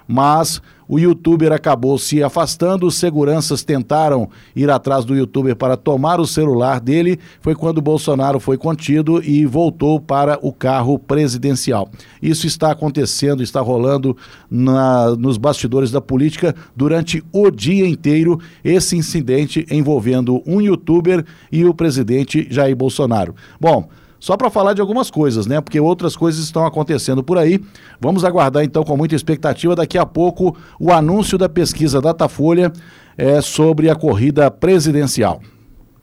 mas 0.08 0.62
o 0.88 0.98
youtuber 0.98 1.52
acabou 1.52 1.98
se 1.98 2.22
afastando, 2.22 2.86
os 2.86 2.94
seguranças 2.94 3.62
tentaram 3.62 4.30
ir 4.56 4.70
atrás 4.70 5.04
do 5.04 5.14
youtuber 5.14 5.54
para 5.54 5.76
tomar 5.76 6.18
o 6.18 6.26
celular 6.26 6.80
dele. 6.80 7.20
Foi 7.42 7.54
quando 7.54 7.82
Bolsonaro 7.82 8.40
foi 8.40 8.56
contido 8.56 9.22
e 9.22 9.44
voltou 9.44 10.00
para 10.00 10.38
o 10.40 10.50
carro 10.50 10.98
presidencial. 10.98 11.90
Isso 12.22 12.46
está 12.46 12.70
acontecendo, 12.70 13.42
está 13.42 13.60
rolando 13.60 14.16
na, 14.50 15.14
nos 15.14 15.36
bastidores 15.36 15.90
da 15.90 16.00
política 16.00 16.54
durante 16.74 17.22
o 17.30 17.50
dia 17.50 17.86
inteiro. 17.86 18.40
Esse 18.64 18.96
incidente 18.96 19.66
envolvendo 19.70 20.42
um 20.46 20.58
youtuber 20.58 21.22
e 21.52 21.66
o 21.66 21.74
presidente 21.74 22.46
Jair 22.50 22.74
Bolsonaro. 22.74 23.34
Bom. 23.60 23.90
Só 24.20 24.36
para 24.36 24.50
falar 24.50 24.72
de 24.72 24.80
algumas 24.80 25.10
coisas, 25.10 25.46
né? 25.46 25.60
Porque 25.60 25.78
outras 25.78 26.16
coisas 26.16 26.42
estão 26.42 26.66
acontecendo 26.66 27.22
por 27.22 27.38
aí. 27.38 27.60
Vamos 28.00 28.24
aguardar 28.24 28.64
então 28.64 28.82
com 28.82 28.96
muita 28.96 29.14
expectativa 29.14 29.76
daqui 29.76 29.96
a 29.96 30.04
pouco 30.04 30.56
o 30.78 30.92
anúncio 30.92 31.38
da 31.38 31.48
pesquisa 31.48 32.00
Datafolha 32.00 32.72
é, 33.16 33.40
sobre 33.40 33.88
a 33.88 33.94
corrida 33.94 34.50
presidencial. 34.50 35.40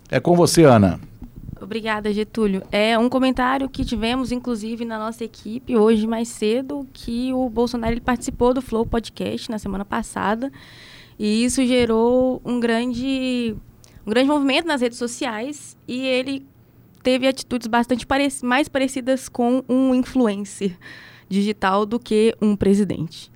É 0.10 0.20
com 0.20 0.36
você, 0.36 0.64
Ana. 0.64 1.00
Obrigada, 1.60 2.14
Getúlio. 2.14 2.62
É 2.72 2.98
um 2.98 3.10
comentário 3.10 3.68
que 3.68 3.84
tivemos, 3.84 4.32
inclusive, 4.32 4.86
na 4.86 5.00
nossa 5.00 5.24
equipe 5.24 5.76
hoje 5.76 6.06
mais 6.06 6.28
cedo, 6.28 6.88
que 6.94 7.34
o 7.34 7.50
Bolsonaro 7.50 7.94
ele 7.94 8.02
participou 8.02 8.54
do 8.54 8.62
Flow 8.62 8.86
Podcast 8.86 9.50
na 9.50 9.58
semana 9.58 9.84
passada. 9.84 10.52
E 11.18 11.44
isso 11.44 11.66
gerou 11.66 12.42
um 12.46 12.60
grande, 12.60 13.56
um 14.06 14.10
grande 14.10 14.30
movimento 14.30 14.68
nas 14.68 14.82
redes 14.82 14.98
sociais. 14.98 15.76
E 15.88 16.06
ele 16.06 16.46
teve 17.06 17.28
atitudes 17.28 17.68
bastante 17.68 18.04
mais 18.42 18.68
parecidas 18.68 19.30
com 19.30 19.64
um 19.70 19.94
influencer 19.94 20.76
digital 21.30 21.86
do 21.86 22.00
que 22.00 22.36
um 22.42 22.56
presidente. 22.56 23.32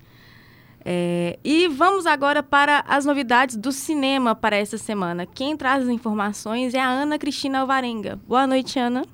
É, 0.84 1.38
e 1.44 1.68
vamos 1.68 2.04
agora 2.04 2.42
para 2.42 2.84
as 2.88 3.04
novidades 3.04 3.54
do 3.54 3.70
cinema 3.70 4.34
para 4.34 4.56
essa 4.56 4.76
semana. 4.76 5.24
Quem 5.24 5.56
traz 5.56 5.84
as 5.84 5.88
informações 5.88 6.74
é 6.74 6.80
a 6.80 6.88
Ana 6.88 7.16
Cristina 7.16 7.60
Alvarenga. 7.60 8.18
Boa 8.26 8.44
noite, 8.44 8.76
Ana. 8.76 9.04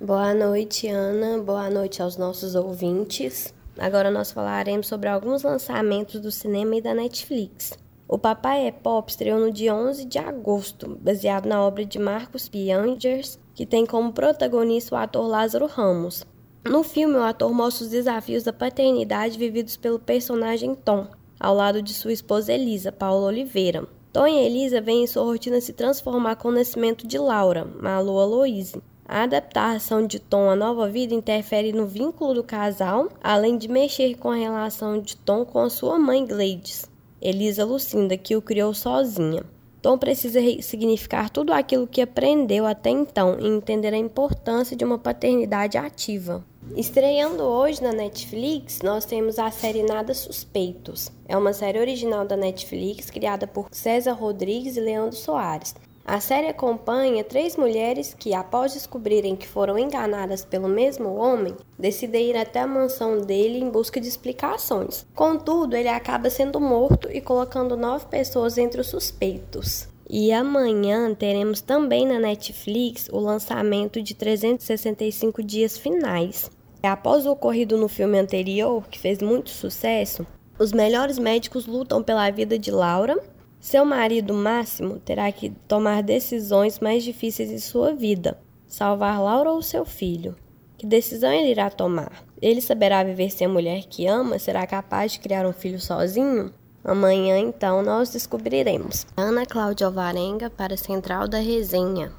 Boa 0.00 0.34
noite, 0.34 0.88
Ana. 0.88 1.40
Boa 1.40 1.70
noite 1.70 2.02
aos 2.02 2.16
nossos 2.16 2.56
ouvintes. 2.56 3.54
Agora 3.78 4.10
nós 4.10 4.32
falaremos 4.32 4.88
sobre 4.88 5.08
alguns 5.08 5.44
lançamentos 5.44 6.20
do 6.20 6.32
cinema 6.32 6.74
e 6.74 6.82
da 6.82 6.94
Netflix. 6.94 7.78
O 8.08 8.18
Papai 8.18 8.66
é 8.66 8.72
Pop 8.72 9.08
estreou 9.08 9.38
no 9.38 9.52
dia 9.52 9.72
11 9.72 10.04
de 10.06 10.18
agosto, 10.18 10.98
baseado 11.00 11.46
na 11.46 11.62
obra 11.62 11.84
de 11.84 11.98
Marcos 11.98 12.48
Piangers 12.48 13.38
que 13.58 13.66
tem 13.66 13.84
como 13.84 14.12
protagonista 14.12 14.94
o 14.94 14.98
ator 14.98 15.26
Lázaro 15.26 15.66
Ramos. 15.66 16.24
No 16.64 16.84
filme, 16.84 17.16
o 17.16 17.24
ator 17.24 17.52
mostra 17.52 17.86
os 17.86 17.90
desafios 17.90 18.44
da 18.44 18.52
paternidade 18.52 19.36
vividos 19.36 19.76
pelo 19.76 19.98
personagem 19.98 20.76
Tom, 20.76 21.08
ao 21.40 21.56
lado 21.56 21.82
de 21.82 21.92
sua 21.92 22.12
esposa 22.12 22.52
Elisa, 22.52 22.92
Paula 22.92 23.26
Oliveira. 23.26 23.84
Tom 24.12 24.28
e 24.28 24.46
Elisa 24.46 24.80
veem 24.80 25.02
em 25.02 25.06
sua 25.08 25.24
rotina 25.24 25.60
se 25.60 25.72
transformar 25.72 26.36
com 26.36 26.50
o 26.50 26.52
nascimento 26.52 27.04
de 27.04 27.18
Laura, 27.18 27.64
Malu 27.64 28.20
Aloise. 28.20 28.80
A 29.04 29.24
adaptação 29.24 30.06
de 30.06 30.20
Tom 30.20 30.48
à 30.48 30.54
nova 30.54 30.88
vida 30.88 31.12
interfere 31.12 31.72
no 31.72 31.84
vínculo 31.84 32.34
do 32.34 32.44
casal, 32.44 33.08
além 33.20 33.58
de 33.58 33.66
mexer 33.66 34.14
com 34.18 34.30
a 34.30 34.36
relação 34.36 35.00
de 35.00 35.16
Tom 35.16 35.44
com 35.44 35.68
sua 35.68 35.98
mãe 35.98 36.24
Gladys, 36.24 36.88
Elisa 37.20 37.64
Lucinda, 37.64 38.16
que 38.16 38.36
o 38.36 38.40
criou 38.40 38.72
sozinha. 38.72 39.42
Tom 39.80 39.96
precisa 39.96 40.40
significar 40.60 41.30
tudo 41.30 41.52
aquilo 41.52 41.86
que 41.86 42.00
aprendeu 42.00 42.66
até 42.66 42.90
então 42.90 43.38
e 43.38 43.46
entender 43.46 43.94
a 43.94 43.98
importância 43.98 44.76
de 44.76 44.84
uma 44.84 44.98
paternidade 44.98 45.78
ativa. 45.78 46.44
Estreando 46.76 47.42
hoje 47.44 47.82
na 47.82 47.92
Netflix, 47.92 48.80
nós 48.82 49.04
temos 49.04 49.38
a 49.38 49.50
série 49.50 49.82
Nada 49.82 50.12
Suspeitos. 50.12 51.10
É 51.26 51.36
uma 51.36 51.52
série 51.52 51.78
original 51.78 52.26
da 52.26 52.36
Netflix 52.36 53.10
criada 53.10 53.46
por 53.46 53.68
César 53.70 54.12
Rodrigues 54.12 54.76
e 54.76 54.80
Leandro 54.80 55.16
Soares. 55.16 55.74
A 56.08 56.20
série 56.20 56.46
acompanha 56.46 57.22
três 57.22 57.54
mulheres 57.54 58.16
que, 58.18 58.32
após 58.32 58.72
descobrirem 58.72 59.36
que 59.36 59.46
foram 59.46 59.78
enganadas 59.78 60.42
pelo 60.42 60.66
mesmo 60.66 61.14
homem, 61.16 61.54
decidem 61.78 62.30
ir 62.30 62.36
até 62.38 62.60
a 62.60 62.66
mansão 62.66 63.20
dele 63.20 63.58
em 63.58 63.68
busca 63.68 64.00
de 64.00 64.08
explicações. 64.08 65.04
Contudo, 65.14 65.76
ele 65.76 65.90
acaba 65.90 66.30
sendo 66.30 66.58
morto 66.58 67.10
e 67.12 67.20
colocando 67.20 67.76
nove 67.76 68.06
pessoas 68.06 68.56
entre 68.56 68.80
os 68.80 68.86
suspeitos. 68.86 69.86
E 70.08 70.32
amanhã 70.32 71.14
teremos 71.14 71.60
também 71.60 72.06
na 72.06 72.18
Netflix 72.18 73.10
o 73.12 73.20
lançamento 73.20 74.00
de 74.00 74.14
365 74.14 75.42
Dias 75.42 75.76
Finais. 75.76 76.50
Após 76.82 77.26
o 77.26 77.32
ocorrido 77.32 77.76
no 77.76 77.86
filme 77.86 78.18
anterior, 78.18 78.88
que 78.88 78.98
fez 78.98 79.18
muito 79.20 79.50
sucesso, 79.50 80.26
os 80.58 80.72
melhores 80.72 81.18
médicos 81.18 81.66
lutam 81.66 82.02
pela 82.02 82.30
vida 82.30 82.58
de 82.58 82.70
Laura 82.70 83.22
Seu 83.68 83.84
marido 83.84 84.32
Máximo 84.32 84.98
terá 84.98 85.30
que 85.30 85.50
tomar 85.68 86.02
decisões 86.02 86.80
mais 86.80 87.04
difíceis 87.04 87.50
em 87.50 87.58
sua 87.58 87.92
vida: 87.92 88.40
salvar 88.66 89.20
Laura 89.20 89.50
ou 89.50 89.60
seu 89.60 89.84
filho. 89.84 90.34
Que 90.78 90.86
decisão 90.86 91.30
ele 91.30 91.50
irá 91.50 91.68
tomar? 91.68 92.24
Ele 92.40 92.62
saberá 92.62 93.04
viver 93.04 93.28
sem 93.28 93.46
a 93.46 93.50
mulher 93.50 93.84
que 93.84 94.06
ama? 94.06 94.38
Será 94.38 94.66
capaz 94.66 95.12
de 95.12 95.20
criar 95.20 95.44
um 95.44 95.52
filho 95.52 95.78
sozinho? 95.78 96.50
Amanhã, 96.82 97.38
então, 97.38 97.82
nós 97.82 98.08
descobriremos. 98.08 99.06
Ana 99.14 99.44
Cláudia 99.44 99.86
Alvarenga 99.86 100.48
para 100.48 100.74
Central 100.74 101.28
da 101.28 101.38
Resenha. 101.38 102.10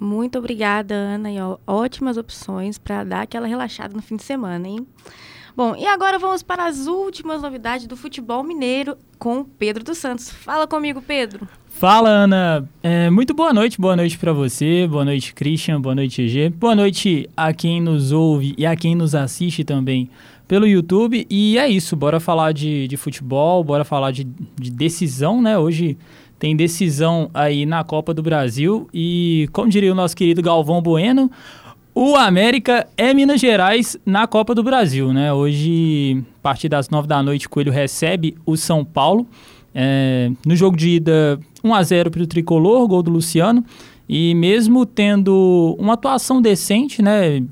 Muito 0.00 0.38
obrigada, 0.38 0.94
Ana. 0.94 1.30
E 1.30 1.36
ótimas 1.66 2.16
opções 2.16 2.78
para 2.78 3.04
dar 3.04 3.20
aquela 3.20 3.46
relaxada 3.46 3.92
no 3.92 4.00
fim 4.00 4.16
de 4.16 4.24
semana, 4.24 4.66
hein? 4.66 4.86
Bom, 5.56 5.76
e 5.76 5.86
agora 5.86 6.18
vamos 6.18 6.42
para 6.42 6.66
as 6.66 6.88
últimas 6.88 7.40
novidades 7.40 7.86
do 7.86 7.96
futebol 7.96 8.42
mineiro 8.42 8.96
com 9.20 9.38
o 9.38 9.44
Pedro 9.44 9.84
dos 9.84 9.98
Santos. 9.98 10.28
Fala 10.28 10.66
comigo, 10.66 11.00
Pedro. 11.00 11.46
Fala, 11.68 12.08
Ana. 12.08 12.68
É, 12.82 13.08
muito 13.08 13.32
boa 13.32 13.52
noite, 13.52 13.80
boa 13.80 13.94
noite 13.94 14.18
para 14.18 14.32
você, 14.32 14.84
boa 14.88 15.04
noite, 15.04 15.32
Christian, 15.32 15.80
boa 15.80 15.94
noite, 15.94 16.22
EG. 16.22 16.48
Boa 16.50 16.74
noite 16.74 17.30
a 17.36 17.52
quem 17.52 17.80
nos 17.80 18.10
ouve 18.10 18.54
e 18.58 18.66
a 18.66 18.74
quem 18.74 18.96
nos 18.96 19.14
assiste 19.14 19.62
também 19.62 20.10
pelo 20.48 20.66
YouTube. 20.66 21.24
E 21.30 21.56
é 21.56 21.68
isso, 21.68 21.94
bora 21.94 22.18
falar 22.18 22.50
de, 22.50 22.88
de 22.88 22.96
futebol, 22.96 23.62
bora 23.62 23.84
falar 23.84 24.10
de, 24.10 24.24
de 24.24 24.72
decisão, 24.72 25.40
né? 25.40 25.56
Hoje 25.56 25.96
tem 26.36 26.56
decisão 26.56 27.30
aí 27.32 27.64
na 27.64 27.84
Copa 27.84 28.12
do 28.12 28.22
Brasil 28.22 28.88
e, 28.92 29.48
como 29.52 29.68
diria 29.70 29.92
o 29.92 29.94
nosso 29.94 30.16
querido 30.16 30.42
Galvão 30.42 30.82
Bueno, 30.82 31.30
o 31.94 32.16
América 32.16 32.88
é 32.96 33.14
Minas 33.14 33.40
Gerais 33.40 33.96
na 34.04 34.26
Copa 34.26 34.54
do 34.54 34.64
Brasil, 34.64 35.12
né? 35.12 35.32
Hoje, 35.32 36.24
a 36.40 36.42
partir 36.42 36.68
das 36.68 36.90
nove 36.90 37.06
da 37.06 37.22
noite, 37.22 37.48
Coelho 37.48 37.70
recebe 37.70 38.36
o 38.44 38.56
São 38.56 38.84
Paulo. 38.84 39.26
É, 39.72 40.30
no 40.44 40.56
jogo 40.56 40.76
de 40.76 40.90
ida, 40.90 41.38
1 41.62 41.72
a 41.72 41.82
0 41.82 42.10
para 42.10 42.22
o 42.22 42.26
Tricolor, 42.26 42.88
gol 42.88 43.02
do 43.02 43.12
Luciano. 43.12 43.64
E 44.08 44.34
mesmo 44.34 44.84
tendo 44.84 45.76
uma 45.78 45.92
atuação 45.92 46.42
decente, 46.42 47.00
né? 47.00 47.44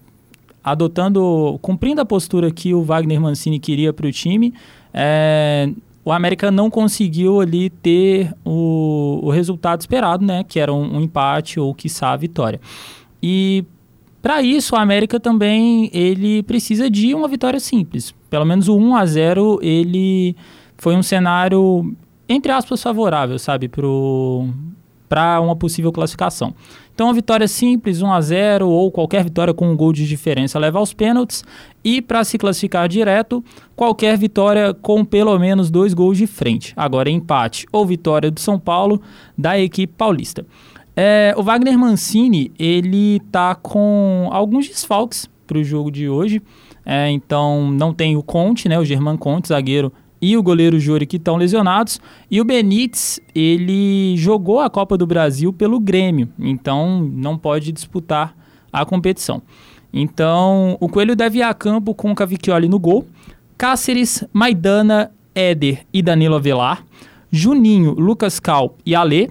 Adotando, 0.63 1.59
cumprindo 1.63 2.01
a 2.01 2.05
postura 2.05 2.51
que 2.51 2.75
o 2.75 2.83
Wagner 2.83 3.21
Mancini 3.21 3.61
queria 3.61 3.93
para 3.93 4.07
o 4.07 4.13
time, 4.13 4.55
é, 4.93 5.71
o 6.05 6.11
América 6.13 6.51
não 6.51 6.69
conseguiu 6.69 7.41
ali 7.41 7.71
ter 7.71 8.33
o, 8.45 9.21
o 9.23 9.31
resultado 9.31 9.81
esperado, 9.81 10.25
né? 10.25 10.43
Que 10.43 10.59
era 10.59 10.73
um, 10.73 10.97
um 10.97 11.01
empate 11.01 11.61
ou, 11.61 11.73
quiçá, 11.73 12.11
a 12.11 12.17
vitória. 12.17 12.61
E 13.23 13.65
para 14.23 14.41
isso, 14.41 14.75
o 14.75 14.79
América 14.79 15.19
também 15.19 15.91
ele 15.93 16.43
precisa 16.45 16.89
de 16.89 17.13
uma 17.15 17.29
vitória 17.29 17.59
simples. 17.59 18.15
Pelo 18.31 18.45
menos 18.45 18.69
o 18.69 18.77
1 18.77 18.97
a 18.97 19.05
0 19.05 19.59
ele 19.61 20.37
foi 20.79 20.97
um 20.97 21.03
cenário 21.03 21.95
entre 22.29 22.53
aspas 22.53 22.83
favorável, 22.83 23.39
sabe, 23.39 23.69
para 23.69 25.41
uma 25.41 25.55
possível 25.55 25.93
classificação. 25.93 26.55
Então, 26.95 27.07
uma 27.07 27.15
vitória 27.15 27.49
simples, 27.49 28.01
1 28.03 28.13
a 28.13 28.21
0 28.21 28.69
ou 28.69 28.91
qualquer 28.91 29.25
vitória 29.25 29.53
com 29.53 29.71
um 29.71 29.77
gol 29.77 29.93
de 29.93 30.07
diferença 30.07 30.59
leva 30.59 30.79
aos 30.79 30.93
pênaltis 30.93 31.45
e 31.83 32.01
para 32.01 32.23
se 32.23 32.39
classificar 32.39 32.89
direto, 32.89 33.43
qualquer 33.75 34.17
vitória 34.17 34.73
com 34.75 35.05
pelo 35.05 35.39
menos 35.39 35.71
dois 35.71 35.95
gols 35.95 36.17
de 36.17 36.27
frente. 36.27 36.73
Agora, 36.77 37.11
empate 37.11 37.67
ou 37.73 37.85
vitória 37.85 38.31
do 38.31 38.41
São 38.41 38.59
Paulo 38.59 39.01
da 39.37 39.59
equipe 39.59 39.93
paulista. 39.97 40.47
É, 40.97 41.35
o 41.37 41.43
Wagner 41.43 41.79
Mancini, 41.79 42.53
ele 42.59 43.21
tá 43.31 43.55
com 43.55 44.29
alguns 44.31 44.69
desfalques 44.69 45.29
para 45.47 45.59
o 45.59 45.65
jogo 45.65 45.91
de 45.91 46.09
hoje. 46.09 46.43
É, 46.85 47.11
então, 47.11 47.71
não 47.71 47.93
tem 47.93 48.17
o 48.17 48.23
Conte, 48.23 48.69
né, 48.69 48.79
o 48.79 48.85
Germán 48.85 49.17
Conte, 49.17 49.49
zagueiro, 49.49 49.93
e 50.21 50.37
o 50.37 50.43
goleiro 50.43 50.79
Jori 50.79 51.05
que 51.05 51.17
estão 51.17 51.37
lesionados. 51.37 52.01
E 52.31 52.41
o 52.41 52.45
Benítez, 52.45 53.21
ele 53.35 54.17
jogou 54.17 54.61
a 54.61 54.71
Copa 54.71 54.97
do 54.97 55.07
Brasil 55.07 55.53
pelo 55.53 55.81
Grêmio, 55.81 56.29
então 56.39 57.01
não 57.13 57.37
pode 57.37 57.73
disputar 57.73 58.35
a 58.73 58.85
competição. 58.85 59.43
Então, 59.93 60.77
o 60.81 60.89
Coelho 60.89 61.17
deve 61.17 61.39
ir 61.39 61.43
a 61.43 61.53
campo 61.53 61.95
com 61.95 62.13
o 62.13 62.15
Cavicchioli 62.15 62.69
no 62.69 62.79
gol, 62.79 63.07
Cáceres, 63.59 64.25
Maidana, 64.33 65.11
Éder 65.35 65.85
e 65.93 66.01
Danilo 66.01 66.37
Avelar, 66.37 66.85
Juninho, 67.31 67.93
Lucas 67.93 68.39
Cal 68.39 68.77
e 68.87 68.95
Alê, 68.95 69.29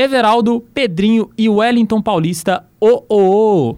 Everaldo, 0.00 0.64
Pedrinho 0.74 1.30
e 1.36 1.48
Wellington 1.48 2.00
Paulista, 2.00 2.64
o 2.80 3.04
oh, 3.08 3.14
oh. 3.14 3.76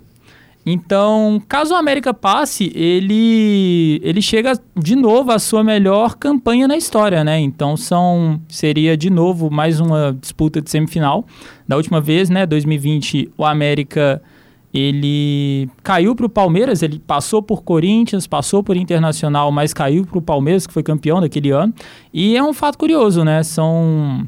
Então, 0.65 1.43
caso 1.49 1.75
o 1.75 1.77
América 1.77 2.15
passe, 2.15 2.71
ele 2.75 4.01
ele 4.05 4.23
chega 4.23 4.53
de 4.77 4.95
novo 4.95 5.33
à 5.33 5.39
sua 5.39 5.65
melhor 5.65 6.15
campanha 6.15 6.69
na 6.69 6.77
história, 6.77 7.25
né? 7.25 7.41
Então, 7.41 7.77
são 7.77 8.41
seria 8.49 8.97
de 8.97 9.11
novo 9.11 9.51
mais 9.51 9.81
uma 9.81 10.17
disputa 10.21 10.63
de 10.63 10.71
semifinal. 10.71 11.27
Da 11.67 11.77
última 11.77 12.01
vez, 12.01 12.31
né, 12.31 12.47
2020, 12.47 13.33
o 13.37 13.45
América 13.45 14.23
ele 14.73 15.69
caiu 15.83 16.15
para 16.15 16.25
o 16.25 16.31
Palmeiras, 16.31 16.83
ele 16.83 16.99
passou 16.99 17.43
por 17.43 17.63
Corinthians, 17.63 18.27
passou 18.27 18.63
por 18.63 18.75
Internacional, 18.75 19.53
mas 19.53 19.75
caiu 19.75 20.07
para 20.07 20.19
o 20.19 20.23
Palmeiras, 20.23 20.67
que 20.67 20.73
foi 20.73 20.83
campeão 20.83 21.21
daquele 21.21 21.51
ano. 21.51 21.75
E 22.13 22.37
é 22.37 22.43
um 22.43 22.55
fato 22.55 22.79
curioso, 22.79 23.23
né? 23.23 23.43
São 23.43 24.27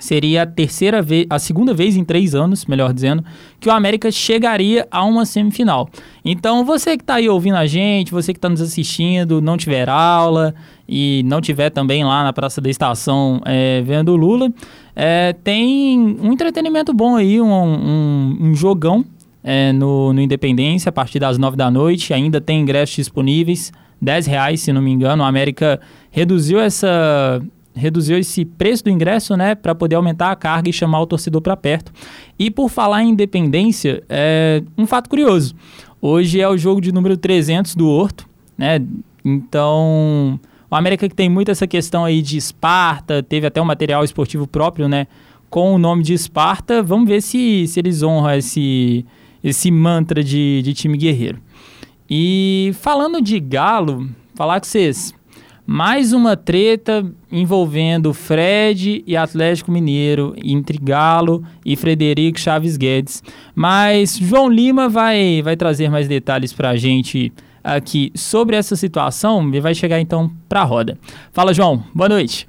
seria 0.00 0.42
a 0.42 0.46
terceira 0.46 1.00
vez, 1.02 1.26
a 1.28 1.38
segunda 1.38 1.74
vez 1.74 1.96
em 1.96 2.04
três 2.04 2.34
anos, 2.34 2.66
melhor 2.66 2.92
dizendo, 2.92 3.24
que 3.60 3.68
o 3.68 3.72
América 3.72 4.10
chegaria 4.10 4.86
a 4.90 5.04
uma 5.04 5.24
semifinal. 5.24 5.88
Então, 6.24 6.64
você 6.64 6.96
que 6.96 7.02
está 7.02 7.14
aí 7.14 7.28
ouvindo 7.28 7.56
a 7.56 7.66
gente, 7.66 8.12
você 8.12 8.32
que 8.32 8.38
está 8.38 8.48
nos 8.48 8.60
assistindo, 8.60 9.40
não 9.40 9.56
tiver 9.56 9.88
aula 9.88 10.54
e 10.88 11.22
não 11.24 11.40
tiver 11.40 11.70
também 11.70 12.04
lá 12.04 12.22
na 12.22 12.32
Praça 12.32 12.60
da 12.60 12.70
Estação 12.70 13.40
é, 13.44 13.82
vendo 13.82 14.12
o 14.12 14.16
Lula, 14.16 14.52
é, 14.94 15.32
tem 15.32 15.98
um 15.98 16.32
entretenimento 16.32 16.92
bom 16.92 17.16
aí, 17.16 17.40
um, 17.40 17.52
um, 17.52 18.36
um 18.40 18.54
jogão 18.54 19.04
é, 19.42 19.72
no, 19.72 20.12
no 20.12 20.20
Independência 20.20 20.90
a 20.90 20.92
partir 20.92 21.18
das 21.18 21.38
nove 21.38 21.56
da 21.56 21.70
noite. 21.70 22.12
Ainda 22.12 22.40
tem 22.40 22.60
ingressos 22.60 22.96
disponíveis, 22.96 23.72
10 24.00 24.26
reais, 24.26 24.60
se 24.60 24.72
não 24.72 24.82
me 24.82 24.90
engano. 24.90 25.22
O 25.22 25.26
América 25.26 25.80
reduziu 26.10 26.60
essa 26.60 27.40
reduziu 27.78 28.18
esse 28.18 28.44
preço 28.44 28.84
do 28.84 28.90
ingresso, 28.90 29.36
né, 29.36 29.54
para 29.54 29.74
poder 29.74 29.96
aumentar 29.96 30.30
a 30.30 30.36
carga 30.36 30.68
e 30.68 30.72
chamar 30.72 31.00
o 31.00 31.06
torcedor 31.06 31.40
para 31.40 31.56
perto. 31.56 31.92
E 32.38 32.50
por 32.50 32.68
falar 32.68 33.02
em 33.02 33.10
independência, 33.10 34.02
é 34.08 34.62
um 34.76 34.86
fato 34.86 35.08
curioso. 35.08 35.54
Hoje 36.00 36.40
é 36.40 36.48
o 36.48 36.56
jogo 36.56 36.80
de 36.80 36.92
número 36.92 37.16
300 37.16 37.74
do 37.74 37.88
Horto, 37.88 38.28
né? 38.56 38.80
Então, 39.24 40.38
o 40.70 40.74
América 40.74 41.08
que 41.08 41.14
tem 41.14 41.28
muito 41.28 41.50
essa 41.50 41.66
questão 41.66 42.04
aí 42.04 42.22
de 42.22 42.36
Esparta, 42.36 43.22
teve 43.22 43.46
até 43.46 43.60
um 43.60 43.64
material 43.64 44.04
esportivo 44.04 44.46
próprio, 44.46 44.88
né, 44.88 45.06
com 45.50 45.74
o 45.74 45.78
nome 45.78 46.02
de 46.02 46.12
Esparta. 46.12 46.82
Vamos 46.82 47.08
ver 47.08 47.22
se, 47.22 47.66
se 47.66 47.80
eles 47.80 48.02
honram 48.02 48.34
esse, 48.34 49.04
esse 49.42 49.70
mantra 49.70 50.22
de, 50.22 50.62
de 50.62 50.74
time 50.74 50.96
guerreiro. 50.96 51.40
E 52.08 52.72
falando 52.80 53.20
de 53.20 53.38
Galo, 53.38 54.08
falar 54.34 54.60
com 54.60 54.66
vocês, 54.66 55.14
mais 55.70 56.14
uma 56.14 56.34
treta 56.34 57.04
envolvendo 57.30 58.14
Fred 58.14 59.04
e 59.06 59.14
Atlético 59.14 59.70
Mineiro, 59.70 60.34
entre 60.42 60.78
Galo 60.78 61.44
e 61.62 61.76
Frederico 61.76 62.40
Chaves 62.40 62.78
Guedes. 62.78 63.22
Mas 63.54 64.16
João 64.16 64.48
Lima 64.48 64.88
vai, 64.88 65.42
vai 65.42 65.58
trazer 65.58 65.90
mais 65.90 66.08
detalhes 66.08 66.54
para 66.54 66.70
a 66.70 66.76
gente 66.78 67.30
aqui 67.62 68.10
sobre 68.14 68.56
essa 68.56 68.74
situação 68.76 69.46
e 69.54 69.60
vai 69.60 69.74
chegar 69.74 70.00
então 70.00 70.32
para 70.48 70.62
a 70.62 70.64
roda. 70.64 70.96
Fala, 71.32 71.52
João. 71.52 71.84
Boa 71.94 72.08
noite. 72.08 72.48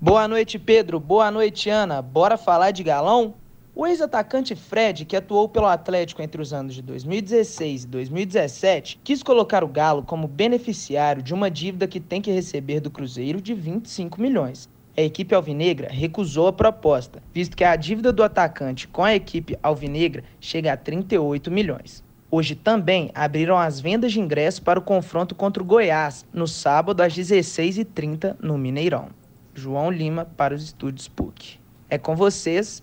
Boa 0.00 0.26
noite, 0.26 0.58
Pedro. 0.58 0.98
Boa 0.98 1.30
noite, 1.30 1.70
Ana. 1.70 2.02
Bora 2.02 2.36
falar 2.36 2.72
de 2.72 2.82
galão? 2.82 3.34
O 3.80 3.86
ex-atacante 3.86 4.56
Fred, 4.56 5.04
que 5.04 5.14
atuou 5.14 5.48
pelo 5.48 5.66
Atlético 5.66 6.20
entre 6.20 6.42
os 6.42 6.52
anos 6.52 6.74
de 6.74 6.82
2016 6.82 7.84
e 7.84 7.86
2017, 7.86 9.00
quis 9.04 9.22
colocar 9.22 9.62
o 9.62 9.68
Galo 9.68 10.02
como 10.02 10.26
beneficiário 10.26 11.22
de 11.22 11.32
uma 11.32 11.48
dívida 11.48 11.86
que 11.86 12.00
tem 12.00 12.20
que 12.20 12.32
receber 12.32 12.80
do 12.80 12.90
Cruzeiro 12.90 13.40
de 13.40 13.54
25 13.54 14.20
milhões. 14.20 14.68
A 14.96 15.02
equipe 15.02 15.32
alvinegra 15.32 15.88
recusou 15.92 16.48
a 16.48 16.52
proposta, 16.52 17.22
visto 17.32 17.56
que 17.56 17.62
a 17.62 17.76
dívida 17.76 18.12
do 18.12 18.24
atacante 18.24 18.88
com 18.88 19.04
a 19.04 19.14
equipe 19.14 19.56
alvinegra 19.62 20.24
chega 20.40 20.72
a 20.72 20.76
38 20.76 21.48
milhões. 21.48 22.02
Hoje 22.32 22.56
também 22.56 23.12
abriram 23.14 23.56
as 23.56 23.78
vendas 23.78 24.10
de 24.10 24.18
ingressos 24.18 24.58
para 24.58 24.80
o 24.80 24.82
confronto 24.82 25.36
contra 25.36 25.62
o 25.62 25.66
Goiás, 25.66 26.26
no 26.32 26.48
sábado 26.48 27.00
às 27.00 27.16
16h30 27.16 28.38
no 28.40 28.58
Mineirão. 28.58 29.10
João 29.54 29.88
Lima 29.88 30.24
para 30.36 30.52
os 30.52 30.64
estúdios 30.64 31.06
PUC. 31.06 31.60
É 31.88 31.96
com 31.96 32.16
vocês, 32.16 32.82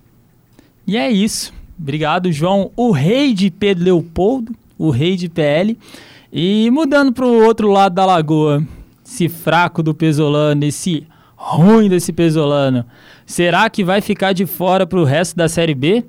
e 0.88 0.98
é 0.98 1.10
isso. 1.12 1.54
Obrigado, 1.80 2.32
João, 2.32 2.71
o 2.76 2.91
rei 2.91 3.34
de 3.34 3.52
Pedro 3.52 3.84
Leopoldo, 3.84 4.54
o 4.78 4.89
rei 4.89 5.15
de 5.15 5.28
PL. 5.28 5.78
E 6.32 6.69
mudando 6.71 7.12
para 7.12 7.26
o 7.26 7.43
outro 7.43 7.69
lado 7.69 7.95
da 7.95 8.06
lagoa, 8.06 8.63
esse 9.06 9.30
fraco 9.30 9.84
do 9.84 9.93
Pesolano, 9.93 10.63
esse 10.63 11.06
ruim 11.36 11.89
desse 11.89 12.12
Pesolano, 12.12 12.86
será 13.26 13.69
que 13.69 13.84
vai 13.84 14.02
ficar 14.02 14.34
de 14.34 14.45
fora 14.45 14.88
para 14.88 15.00
o 15.00 15.04
resto 15.04 15.36
da 15.36 15.48
Série 15.48 15.76
B? 15.76 16.04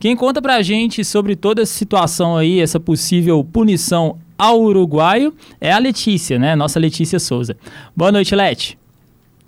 Quem 0.00 0.14
conta 0.14 0.40
para 0.40 0.56
a 0.56 0.62
gente 0.62 1.04
sobre 1.04 1.34
toda 1.34 1.62
essa 1.62 1.72
situação 1.72 2.36
aí, 2.36 2.60
essa 2.60 2.78
possível 2.78 3.42
punição 3.44 4.16
ao 4.38 4.60
uruguaio, 4.60 5.34
é 5.60 5.72
a 5.72 5.78
Letícia, 5.78 6.38
né? 6.38 6.54
Nossa 6.54 6.78
Letícia 6.78 7.18
Souza. 7.18 7.56
Boa 7.96 8.12
noite, 8.12 8.34
Leti. 8.34 8.78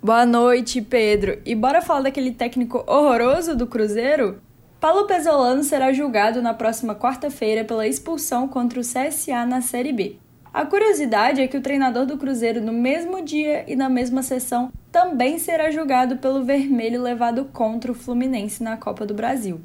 Boa 0.03 0.25
noite, 0.25 0.81
Pedro. 0.81 1.37
E 1.45 1.55
bora 1.55 1.81
falar 1.81 2.01
daquele 2.01 2.31
técnico 2.31 2.83
horroroso 2.87 3.55
do 3.55 3.65
Cruzeiro? 3.65 4.39
Paulo 4.81 5.05
Pesolano 5.05 5.63
será 5.63 5.93
julgado 5.93 6.41
na 6.41 6.55
próxima 6.55 6.95
quarta-feira 6.95 7.63
pela 7.63 7.85
expulsão 7.85 8.47
contra 8.47 8.79
o 8.79 8.81
CSA 8.81 9.45
na 9.45 9.61
Série 9.61 9.93
B. 9.93 10.15
A 10.51 10.65
curiosidade 10.65 11.39
é 11.39 11.47
que 11.47 11.55
o 11.55 11.61
treinador 11.61 12.07
do 12.07 12.17
Cruzeiro, 12.17 12.59
no 12.59 12.73
mesmo 12.73 13.21
dia 13.21 13.63
e 13.67 13.75
na 13.75 13.87
mesma 13.87 14.23
sessão, 14.23 14.71
também 14.91 15.37
será 15.37 15.69
julgado 15.69 16.17
pelo 16.17 16.43
vermelho 16.43 16.99
levado 16.99 17.45
contra 17.53 17.91
o 17.91 17.95
Fluminense 17.95 18.63
na 18.63 18.75
Copa 18.75 19.05
do 19.05 19.13
Brasil. 19.13 19.61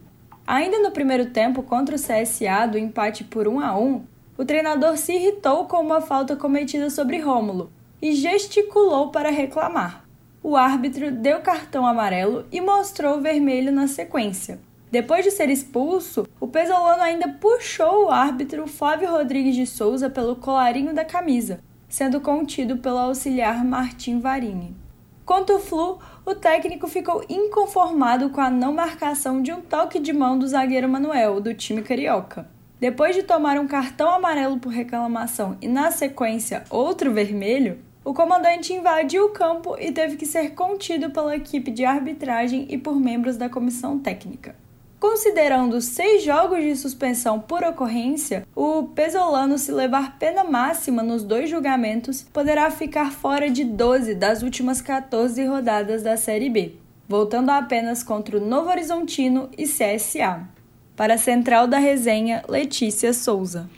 Ainda 0.46 0.80
no 0.80 0.90
primeiro 0.90 1.30
tempo 1.30 1.62
contra 1.62 1.96
o 1.96 1.98
CSA, 1.98 2.68
do 2.70 2.76
empate 2.76 3.24
por 3.24 3.48
1 3.48 3.60
a 3.60 3.74
1, 3.74 4.04
o 4.36 4.44
treinador 4.44 4.98
se 4.98 5.14
irritou 5.14 5.64
com 5.64 5.78
uma 5.80 6.02
falta 6.02 6.36
cometida 6.36 6.90
sobre 6.90 7.20
Rômulo 7.20 7.72
e 8.02 8.12
gesticulou 8.12 9.10
para 9.10 9.30
reclamar. 9.30 10.04
O 10.42 10.54
árbitro 10.56 11.10
deu 11.10 11.40
cartão 11.40 11.86
amarelo 11.86 12.44
e 12.52 12.60
mostrou 12.60 13.16
o 13.16 13.22
vermelho 13.22 13.72
na 13.72 13.88
sequência. 13.88 14.60
Depois 14.90 15.24
de 15.24 15.32
ser 15.32 15.50
expulso, 15.50 16.28
o 16.38 16.46
Pesolano 16.46 17.02
ainda 17.02 17.28
puxou 17.28 18.06
o 18.06 18.10
árbitro 18.10 18.66
Flávio 18.68 19.10
Rodrigues 19.10 19.56
de 19.56 19.66
Souza 19.66 20.08
pelo 20.08 20.36
colarinho 20.36 20.94
da 20.94 21.04
camisa, 21.04 21.58
sendo 21.88 22.20
contido 22.20 22.76
pelo 22.76 22.98
auxiliar 22.98 23.64
Martim 23.64 24.20
Varini. 24.20 24.76
Quanto 25.24 25.52
ao 25.52 25.58
Flu, 25.58 25.98
o 26.24 26.36
técnico 26.36 26.86
ficou 26.86 27.24
inconformado 27.28 28.30
com 28.30 28.40
a 28.40 28.48
não 28.48 28.72
marcação 28.72 29.42
de 29.42 29.52
um 29.52 29.60
toque 29.60 29.98
de 29.98 30.12
mão 30.12 30.38
do 30.38 30.46
zagueiro 30.46 30.88
Manuel, 30.88 31.40
do 31.40 31.52
time 31.52 31.82
carioca. 31.82 32.48
Depois 32.78 33.16
de 33.16 33.24
tomar 33.24 33.58
um 33.58 33.66
cartão 33.66 34.08
amarelo 34.08 34.58
por 34.58 34.68
reclamação 34.68 35.56
e, 35.60 35.66
na 35.66 35.90
sequência, 35.90 36.62
outro 36.70 37.12
vermelho, 37.12 37.78
o 38.04 38.14
comandante 38.14 38.72
invadiu 38.72 39.24
o 39.26 39.30
campo 39.30 39.76
e 39.80 39.90
teve 39.90 40.16
que 40.16 40.26
ser 40.26 40.50
contido 40.50 41.10
pela 41.10 41.34
equipe 41.34 41.72
de 41.72 41.84
arbitragem 41.84 42.66
e 42.68 42.78
por 42.78 42.94
membros 43.00 43.36
da 43.36 43.48
comissão 43.48 43.98
técnica. 43.98 44.54
Considerando 44.98 45.80
seis 45.82 46.24
jogos 46.24 46.62
de 46.62 46.74
suspensão 46.74 47.38
por 47.38 47.62
ocorrência, 47.62 48.46
o 48.54 48.84
Pesolano, 48.84 49.58
se 49.58 49.70
levar 49.70 50.18
pena 50.18 50.42
máxima 50.42 51.02
nos 51.02 51.22
dois 51.22 51.50
julgamentos, 51.50 52.22
poderá 52.32 52.70
ficar 52.70 53.12
fora 53.12 53.50
de 53.50 53.62
12 53.62 54.14
das 54.14 54.42
últimas 54.42 54.80
14 54.80 55.44
rodadas 55.44 56.02
da 56.02 56.16
Série 56.16 56.48
B, 56.48 56.76
voltando 57.06 57.50
apenas 57.50 58.02
contra 58.02 58.38
o 58.38 58.44
Novo 58.44 58.70
Horizontino 58.70 59.50
e 59.56 59.64
CSA. 59.64 60.48
Para 60.96 61.14
a 61.14 61.18
Central 61.18 61.66
da 61.66 61.78
Resenha, 61.78 62.42
Letícia 62.48 63.12
Souza. 63.12 63.68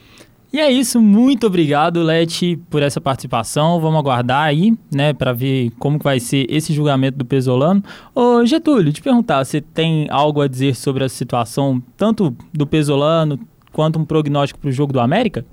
E 0.51 0.59
é 0.59 0.71
isso, 0.71 0.99
muito 0.99 1.47
obrigado, 1.47 2.03
Leti, 2.03 2.59
por 2.71 2.83
essa 2.83 3.01
participação. 3.01 3.79
Vamos 3.81 3.99
aguardar 3.99 4.45
aí, 4.45 4.75
né, 4.91 5.13
para 5.13 5.35
ver 5.35 5.71
como 5.79 5.99
vai 5.99 6.19
ser 6.19 6.47
esse 6.49 6.73
julgamento 6.73 7.19
do 7.19 7.25
Pesolano. 7.25 7.83
Ô, 8.15 8.47
Getúlio, 8.47 8.91
te 8.91 9.03
perguntar, 9.03 9.45
você 9.45 9.61
tem 9.61 10.07
algo 10.11 10.41
a 10.41 10.49
dizer 10.49 10.75
sobre 10.75 11.05
a 11.05 11.09
situação 11.09 11.83
tanto 11.99 12.35
do 12.51 12.67
Pesolano 12.67 13.39
quanto 13.73 13.99
um 13.99 14.07
prognóstico 14.07 14.59
para 14.59 14.71
o 14.71 14.73
jogo 14.73 14.91
do 14.91 15.01
América? 15.01 15.45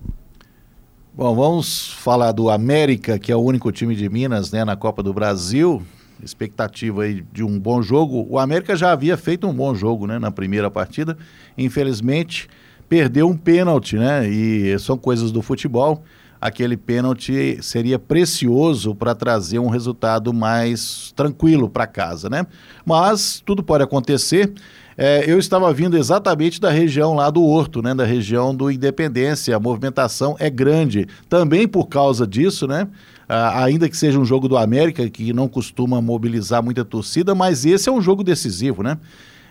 Bom, 1.13 1.35
vamos 1.35 1.91
falar 1.91 2.31
do 2.31 2.49
América, 2.49 3.19
que 3.19 3.33
é 3.33 3.35
o 3.35 3.41
único 3.41 3.71
time 3.73 3.95
de 3.95 4.09
Minas, 4.09 4.51
né, 4.51 4.63
na 4.63 4.77
Copa 4.77 5.03
do 5.03 5.13
Brasil. 5.13 5.81
Expectativa 6.23 7.03
aí 7.03 7.21
de 7.33 7.43
um 7.43 7.59
bom 7.59 7.81
jogo. 7.81 8.25
O 8.29 8.39
América 8.39 8.77
já 8.77 8.93
havia 8.93 9.17
feito 9.17 9.45
um 9.45 9.53
bom 9.53 9.75
jogo, 9.75 10.07
né, 10.07 10.19
na 10.19 10.31
primeira 10.31 10.71
partida. 10.71 11.17
Infelizmente, 11.57 12.47
perdeu 12.87 13.27
um 13.27 13.35
pênalti, 13.37 13.97
né? 13.97 14.27
E 14.27 14.77
são 14.79 14.97
coisas 14.97 15.31
do 15.31 15.41
futebol. 15.41 16.03
Aquele 16.39 16.77
pênalti 16.77 17.57
seria 17.61 17.97
precioso 17.97 18.93
para 18.93 19.15
trazer 19.15 19.57
um 19.57 19.69
resultado 19.69 20.33
mais 20.33 21.11
tranquilo 21.15 21.69
para 21.69 21.87
casa, 21.87 22.29
né? 22.29 22.45
Mas 22.85 23.41
tudo 23.43 23.63
pode 23.63 23.83
acontecer. 23.83 24.53
É, 24.97 25.29
eu 25.29 25.37
estava 25.39 25.73
vindo 25.73 25.97
exatamente 25.97 26.61
da 26.61 26.69
região 26.69 27.15
lá 27.15 27.29
do 27.29 27.43
Horto, 27.43 27.81
né? 27.81 27.93
Da 27.93 28.05
região 28.05 28.55
do 28.55 28.69
Independência. 28.69 29.55
A 29.55 29.59
movimentação 29.59 30.35
é 30.39 30.49
grande. 30.49 31.07
Também 31.27 31.67
por 31.67 31.87
causa 31.87 32.27
disso, 32.27 32.67
né? 32.67 32.87
Ah, 33.27 33.63
ainda 33.63 33.89
que 33.89 33.97
seja 33.97 34.19
um 34.19 34.25
jogo 34.25 34.47
do 34.47 34.55
América, 34.55 35.09
que 35.09 35.33
não 35.33 35.47
costuma 35.47 35.99
mobilizar 35.99 36.61
muita 36.61 36.85
torcida, 36.85 37.33
mas 37.33 37.65
esse 37.65 37.89
é 37.89 37.91
um 37.91 38.01
jogo 38.01 38.23
decisivo, 38.23 38.83
né? 38.83 38.97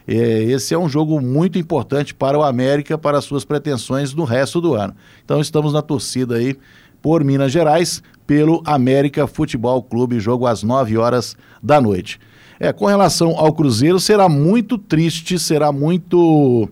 É, 0.06 0.14
esse 0.44 0.74
é 0.74 0.78
um 0.78 0.88
jogo 0.88 1.20
muito 1.20 1.58
importante 1.58 2.14
para 2.14 2.38
o 2.38 2.42
América, 2.42 2.98
para 2.98 3.18
as 3.18 3.24
suas 3.24 3.44
pretensões 3.44 4.14
no 4.14 4.24
resto 4.24 4.60
do 4.60 4.74
ano. 4.74 4.94
Então 5.24 5.40
estamos 5.40 5.72
na 5.72 5.80
torcida 5.80 6.36
aí 6.36 6.56
por 7.00 7.24
Minas 7.24 7.52
Gerais, 7.52 8.02
pelo 8.26 8.62
América 8.64 9.26
Futebol 9.26 9.82
Clube, 9.82 10.20
jogo 10.20 10.46
às 10.46 10.62
9 10.62 10.96
horas 10.96 11.36
da 11.62 11.80
noite. 11.80 12.18
É, 12.58 12.72
com 12.72 12.86
relação 12.86 13.38
ao 13.38 13.52
Cruzeiro, 13.52 13.98
será 13.98 14.28
muito 14.28 14.78
triste, 14.78 15.38
será 15.38 15.72
muito 15.72 16.68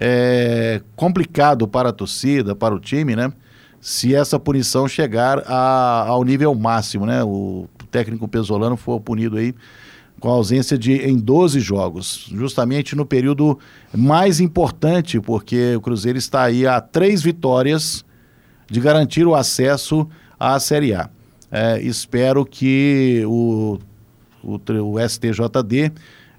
é, 0.00 0.80
complicado 0.94 1.66
para 1.66 1.88
a 1.88 1.92
torcida, 1.92 2.54
para 2.54 2.74
o 2.74 2.80
time, 2.80 3.16
né? 3.16 3.32
Se 3.80 4.14
essa 4.14 4.38
punição 4.38 4.88
chegar 4.88 5.42
a, 5.46 6.06
ao 6.08 6.24
nível 6.24 6.54
máximo, 6.54 7.04
né? 7.04 7.22
O 7.22 7.68
técnico 7.90 8.26
pesolano 8.28 8.76
for 8.76 9.00
punido 9.00 9.36
aí 9.36 9.54
com 10.20 10.28
ausência 10.28 10.78
de 10.78 10.92
em 10.92 11.16
12 11.16 11.60
jogos, 11.60 12.28
justamente 12.32 12.96
no 12.96 13.04
período 13.04 13.58
mais 13.94 14.40
importante, 14.40 15.20
porque 15.20 15.76
o 15.76 15.80
Cruzeiro 15.80 16.18
está 16.18 16.42
aí 16.42 16.66
a 16.66 16.80
três 16.80 17.22
vitórias 17.22 18.04
de 18.70 18.80
garantir 18.80 19.26
o 19.26 19.34
acesso 19.34 20.08
à 20.38 20.58
Série 20.58 20.94
A. 20.94 21.10
É, 21.50 21.80
espero 21.80 22.44
que 22.44 23.22
o, 23.26 23.78
o, 24.42 24.60
o 24.82 25.08
STJD 25.08 25.92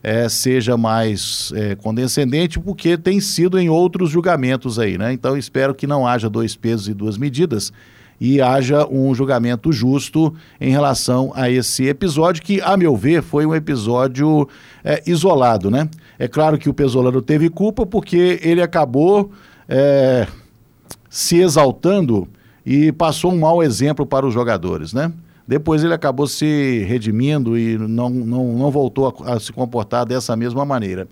é, 0.03 0.27
seja 0.29 0.77
mais 0.77 1.51
é, 1.55 1.75
condescendente, 1.75 2.59
porque 2.59 2.97
tem 2.97 3.19
sido 3.19 3.57
em 3.59 3.69
outros 3.69 4.09
julgamentos 4.09 4.79
aí, 4.79 4.97
né? 4.97 5.13
Então 5.13 5.37
espero 5.37 5.73
que 5.73 5.87
não 5.87 6.05
haja 6.05 6.29
dois 6.29 6.55
pesos 6.55 6.87
e 6.87 6.93
duas 6.93 7.17
medidas 7.17 7.71
e 8.19 8.41
haja 8.41 8.87
um 8.87 9.13
julgamento 9.13 9.71
justo 9.71 10.33
em 10.59 10.71
relação 10.71 11.31
a 11.35 11.49
esse 11.49 11.87
episódio, 11.87 12.41
que, 12.41 12.59
a 12.61 12.75
meu 12.75 12.95
ver, 12.95 13.21
foi 13.21 13.45
um 13.45 13.53
episódio 13.53 14.47
é, 14.83 15.03
isolado, 15.05 15.69
né? 15.69 15.89
É 16.17 16.27
claro 16.27 16.57
que 16.57 16.69
o 16.69 16.73
Pesolano 16.73 17.21
teve 17.21 17.49
culpa 17.49 17.85
porque 17.85 18.39
ele 18.41 18.61
acabou 18.61 19.31
é, 19.69 20.27
se 21.09 21.37
exaltando 21.39 22.27
e 22.65 22.91
passou 22.91 23.31
um 23.31 23.39
mau 23.39 23.61
exemplo 23.61 24.05
para 24.05 24.25
os 24.25 24.33
jogadores, 24.33 24.93
né? 24.93 25.11
Depois 25.47 25.83
ele 25.83 25.93
acabou 25.93 26.27
se 26.27 26.83
redimindo 26.87 27.57
e 27.57 27.77
não, 27.77 28.09
não, 28.09 28.53
não 28.53 28.71
voltou 28.71 29.07
a, 29.25 29.35
a 29.35 29.39
se 29.39 29.53
comportar 29.53 30.05
dessa 30.05 30.35
mesma 30.35 30.65
maneira. 30.65 31.07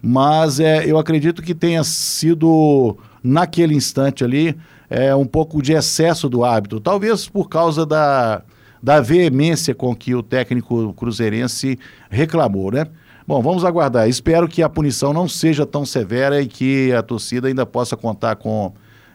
Mas 0.00 0.60
é, 0.60 0.84
eu 0.84 0.98
acredito 0.98 1.42
que 1.42 1.54
tenha 1.54 1.82
sido, 1.82 2.96
naquele 3.22 3.74
instante 3.74 4.22
ali, 4.22 4.54
é, 4.94 5.12
um 5.12 5.26
pouco 5.26 5.60
de 5.60 5.72
excesso 5.72 6.28
do 6.28 6.44
hábito, 6.44 6.78
talvez 6.78 7.28
por 7.28 7.48
causa 7.48 7.84
da, 7.84 8.42
da 8.80 9.00
veemência 9.00 9.74
com 9.74 9.92
que 9.92 10.14
o 10.14 10.22
técnico 10.22 10.94
cruzeirense 10.94 11.76
reclamou, 12.08 12.70
né? 12.70 12.86
Bom, 13.26 13.42
vamos 13.42 13.64
aguardar. 13.64 14.08
Espero 14.08 14.46
que 14.46 14.62
a 14.62 14.68
punição 14.68 15.12
não 15.12 15.26
seja 15.26 15.66
tão 15.66 15.84
severa 15.84 16.40
e 16.40 16.46
que 16.46 16.92
a 16.92 17.02
torcida 17.02 17.48
ainda 17.48 17.66
possa 17.66 17.96
contar 17.96 18.36
com 18.36 18.72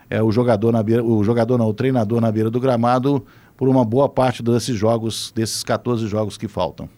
é, 0.09 0.21
o 0.21 0.29
jogador 0.33 0.73
na 0.73 0.83
beira, 0.83 1.01
o 1.01 1.23
jogador 1.23 1.57
não, 1.57 1.67
o 1.67 1.73
treinador 1.73 2.19
na 2.19 2.29
beira 2.29 2.49
do 2.49 2.59
gramado 2.59 3.25
por 3.55 3.69
uma 3.69 3.85
boa 3.85 4.09
parte 4.09 4.43
desses 4.43 4.75
jogos, 4.75 5.31
desses 5.33 5.63
14 5.63 6.07
jogos 6.07 6.37
que 6.37 6.49
faltam. 6.49 6.89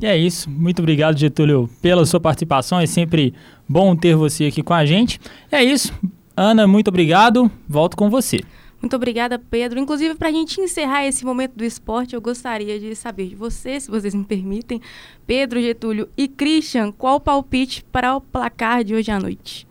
E 0.00 0.06
é 0.06 0.16
isso. 0.16 0.50
Muito 0.50 0.80
obrigado, 0.80 1.16
Getúlio, 1.16 1.70
pela 1.80 2.04
sua 2.04 2.18
participação. 2.18 2.80
É 2.80 2.86
sempre 2.86 3.32
bom 3.68 3.94
ter 3.94 4.16
você 4.16 4.46
aqui 4.46 4.60
com 4.60 4.74
a 4.74 4.84
gente. 4.84 5.20
É 5.52 5.62
isso. 5.62 5.92
Ana, 6.36 6.66
muito 6.66 6.88
obrigado. 6.88 7.50
Volto 7.68 7.96
com 7.96 8.10
você. 8.10 8.40
Muito 8.82 8.96
obrigada, 8.96 9.38
Pedro. 9.38 9.78
Inclusive, 9.78 10.14
para 10.14 10.28
a 10.28 10.32
gente 10.32 10.60
encerrar 10.60 11.06
esse 11.06 11.24
momento 11.24 11.54
do 11.56 11.64
esporte, 11.64 12.14
eu 12.14 12.20
gostaria 12.20 12.78
de 12.78 12.94
saber 12.94 13.28
de 13.28 13.34
você, 13.34 13.80
se 13.80 13.90
vocês 13.90 14.14
me 14.14 14.24
permitem, 14.24 14.80
Pedro, 15.26 15.60
Getúlio 15.60 16.08
e 16.16 16.28
Christian, 16.28 16.92
qual 16.92 17.16
o 17.16 17.20
palpite 17.20 17.84
para 17.90 18.14
o 18.14 18.20
placar 18.20 18.84
de 18.84 18.94
hoje 18.94 19.10
à 19.10 19.18
noite? 19.18 19.66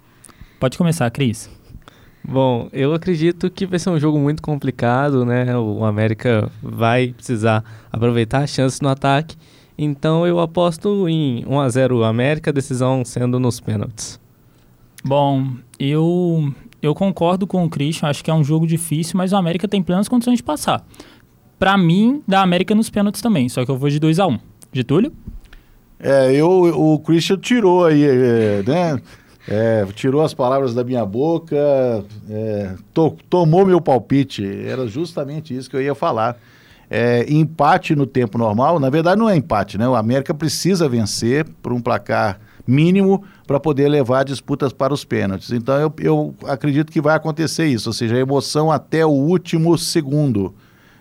Pode 0.60 0.78
começar, 0.78 1.12
Cris. 1.12 1.50
Bom, 2.24 2.70
eu 2.72 2.94
acredito 2.94 3.52
que 3.52 3.66
vai 3.66 3.78
ser 3.78 3.90
um 3.90 4.00
jogo 4.00 4.18
muito 4.18 4.42
complicado, 4.42 5.26
né? 5.26 5.56
O 5.58 5.84
América 5.84 6.50
vai 6.62 7.10
precisar 7.10 7.64
aproveitar 7.92 8.40
as 8.44 8.50
chances 8.50 8.80
no 8.80 8.88
ataque. 8.88 9.36
Então 9.78 10.26
eu 10.26 10.40
aposto 10.40 11.08
em 11.10 11.44
1 11.46 11.60
a 11.60 11.70
0 11.70 12.04
América, 12.04 12.54
decisão 12.54 13.04
sendo 13.04 13.40
nos 13.40 13.60
pênaltis. 13.60 14.23
Bom, 15.04 15.48
eu, 15.78 16.54
eu 16.82 16.96
concordo 16.96 17.46
com 17.46 17.66
o 17.66 17.70
Christian, 17.70 18.08
acho 18.08 18.24
que 18.24 18.32
é 18.32 18.34
um 18.34 18.44
jogo 18.44 18.66
difícil, 18.66 19.18
mas 19.18 19.34
o 19.34 19.36
América 19.36 19.68
tem 19.68 19.84
plenas 19.84 20.08
condições 20.08 20.38
de 20.38 20.44
passar. 20.44 20.86
Para 21.60 21.78
mim, 21.78 22.24
da 22.28 22.42
América 22.42 22.74
nos 22.74 22.90
pênaltis 22.90 23.22
também, 23.22 23.50
só 23.50 23.66
que 23.66 23.72
eu 23.72 23.78
vou 23.78 23.90
de 23.90 24.00
2 24.00 24.20
a 24.20 24.28
1 24.28 24.32
um. 24.32 24.40
Getúlio? 24.72 25.14
É, 26.00 26.34
eu, 26.34 26.50
o 26.50 27.00
Christian 27.00 27.38
tirou 27.38 27.86
aí, 27.86 28.04
é, 28.04 28.64
né? 28.66 29.02
É, 29.48 29.86
tirou 29.94 30.22
as 30.22 30.34
palavras 30.34 30.74
da 30.74 30.86
minha 30.86 31.06
boca, 31.06 31.58
é, 32.30 32.76
to, 32.94 33.18
tomou 33.30 33.66
meu 33.66 33.82
palpite. 33.82 34.46
Era 34.66 34.88
justamente 34.88 35.56
isso 35.56 35.70
que 35.70 35.76
eu 35.76 35.82
ia 35.82 35.94
falar. 35.94 36.38
é, 36.90 37.26
empate 37.28 37.96
no 37.96 38.06
tempo 38.06 38.38
normal. 38.38 38.80
Na 38.80 38.90
verdade, 38.90 39.20
não 39.20 39.30
é 39.30 39.36
empate, 39.36 39.78
né? 39.78 39.88
O 39.88 39.96
América 39.96 40.34
precisa 40.34 40.88
vencer 40.88 41.46
por 41.62 41.74
um 41.74 41.82
placar 41.82 42.40
mínimo 42.66 43.24
para 43.46 43.60
poder 43.60 43.90
levar 43.90 44.24
disputas 44.24 44.72
para 44.72 44.94
os 44.94 45.04
pênaltis. 45.04 45.52
Então 45.52 45.76
eu, 45.80 45.94
eu 46.00 46.36
acredito 46.46 46.92
que 46.92 47.02
vai 47.02 47.16
acontecer 47.16 47.66
isso, 47.66 47.90
ou 47.90 47.94
seja, 47.94 48.16
a 48.16 48.20
emoção 48.20 48.72
até 48.72 49.06
o 49.06 49.10
último 49.10 49.78
segundo. 49.78 50.54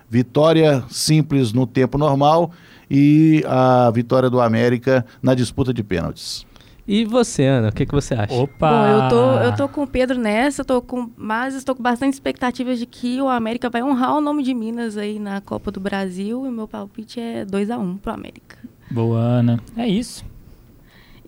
Vitória 0.09 0.85
simples 0.91 1.53
no 1.53 1.67
tempo 1.67 1.97
normal 1.97 2.51
e 2.91 3.43
a 3.47 3.91
vitória 3.91 4.29
do 4.29 4.41
América 4.41 5.07
na 5.23 5.35
disputa 5.35 5.73
de 5.73 5.83
pênaltis. 5.83 6.45
E 6.87 7.05
você, 7.05 7.45
Ana, 7.45 7.69
o 7.69 7.73
que, 7.73 7.87
que 7.87 7.95
você 7.95 8.13
acha? 8.13 8.35
Opa! 8.35 8.69
Bom, 8.69 8.87
eu 8.87 9.09
tô, 9.09 9.39
eu 9.45 9.57
tô 9.57 9.69
com 9.69 9.83
o 9.85 9.87
Pedro 9.87 10.19
nessa, 10.19 10.65
tô 10.65 10.83
com, 10.83 11.09
mas 11.17 11.55
estou 11.55 11.77
com 11.77 11.83
bastante 11.83 12.13
expectativas 12.15 12.79
de 12.79 12.87
que 12.87 13.21
o 13.21 13.29
América 13.29 13.71
vai 13.71 13.83
honrar 13.83 14.17
o 14.17 14.21
nome 14.21 14.43
de 14.43 14.53
Minas 14.53 14.97
aí 14.97 15.19
na 15.19 15.41
Copa 15.41 15.71
do 15.71 15.79
Brasil 15.79 16.45
e 16.45 16.49
o 16.49 16.53
meu 16.53 16.67
palpite 16.67 17.21
é 17.21 17.45
2 17.45 17.71
a 17.71 17.79
1 17.79 17.99
pro 17.99 18.13
América. 18.13 18.59
Boa, 18.91 19.19
Ana. 19.19 19.61
É 19.77 19.87
isso. 19.87 20.25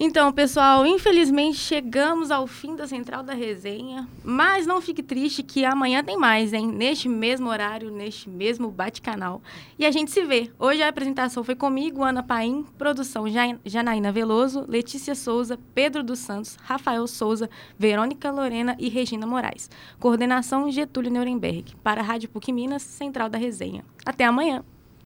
Então, 0.07 0.31
pessoal, 0.31 0.87
infelizmente 0.87 1.57
chegamos 1.57 2.31
ao 2.31 2.47
fim 2.47 2.77
da 2.77 2.87
Central 2.87 3.23
da 3.23 3.33
Resenha, 3.33 4.07
mas 4.23 4.67
não 4.67 4.79
fique 4.79 5.03
triste 5.03 5.43
que 5.43 5.64
amanhã 5.64 6.05
tem 6.05 6.14
mais, 6.14 6.53
hein? 6.53 6.67
Neste 6.67 7.09
mesmo 7.09 7.49
horário, 7.49 7.90
neste 7.90 8.29
mesmo 8.29 8.71
bate-canal. 8.71 9.40
E 9.79 9.87
a 9.87 9.90
gente 9.90 10.11
se 10.11 10.23
vê. 10.23 10.53
Hoje 10.59 10.83
a 10.83 10.90
apresentação 10.90 11.43
foi 11.43 11.55
comigo, 11.55 12.05
Ana 12.05 12.23
Paim, 12.23 12.67
produção 12.77 13.25
Janaína 13.64 14.12
Veloso, 14.12 14.67
Letícia 14.69 15.14
Souza, 15.14 15.59
Pedro 15.75 16.05
dos 16.05 16.19
Santos, 16.19 16.59
Rafael 16.62 17.07
Souza, 17.07 17.49
Verônica 17.79 18.31
Lorena 18.31 18.77
e 18.79 18.90
Regina 18.90 19.27
Moraes. 19.27 19.71
Coordenação 19.99 20.71
Getúlio 20.71 21.11
Nuremberg. 21.11 21.75
Para 21.83 22.03
a 22.03 22.05
Rádio 22.05 22.29
PUC 22.29 22.53
Minas, 22.53 22.83
Central 22.83 23.31
da 23.31 23.38
Resenha. 23.38 23.83
Até 24.05 24.27
amanhã! 24.27 24.62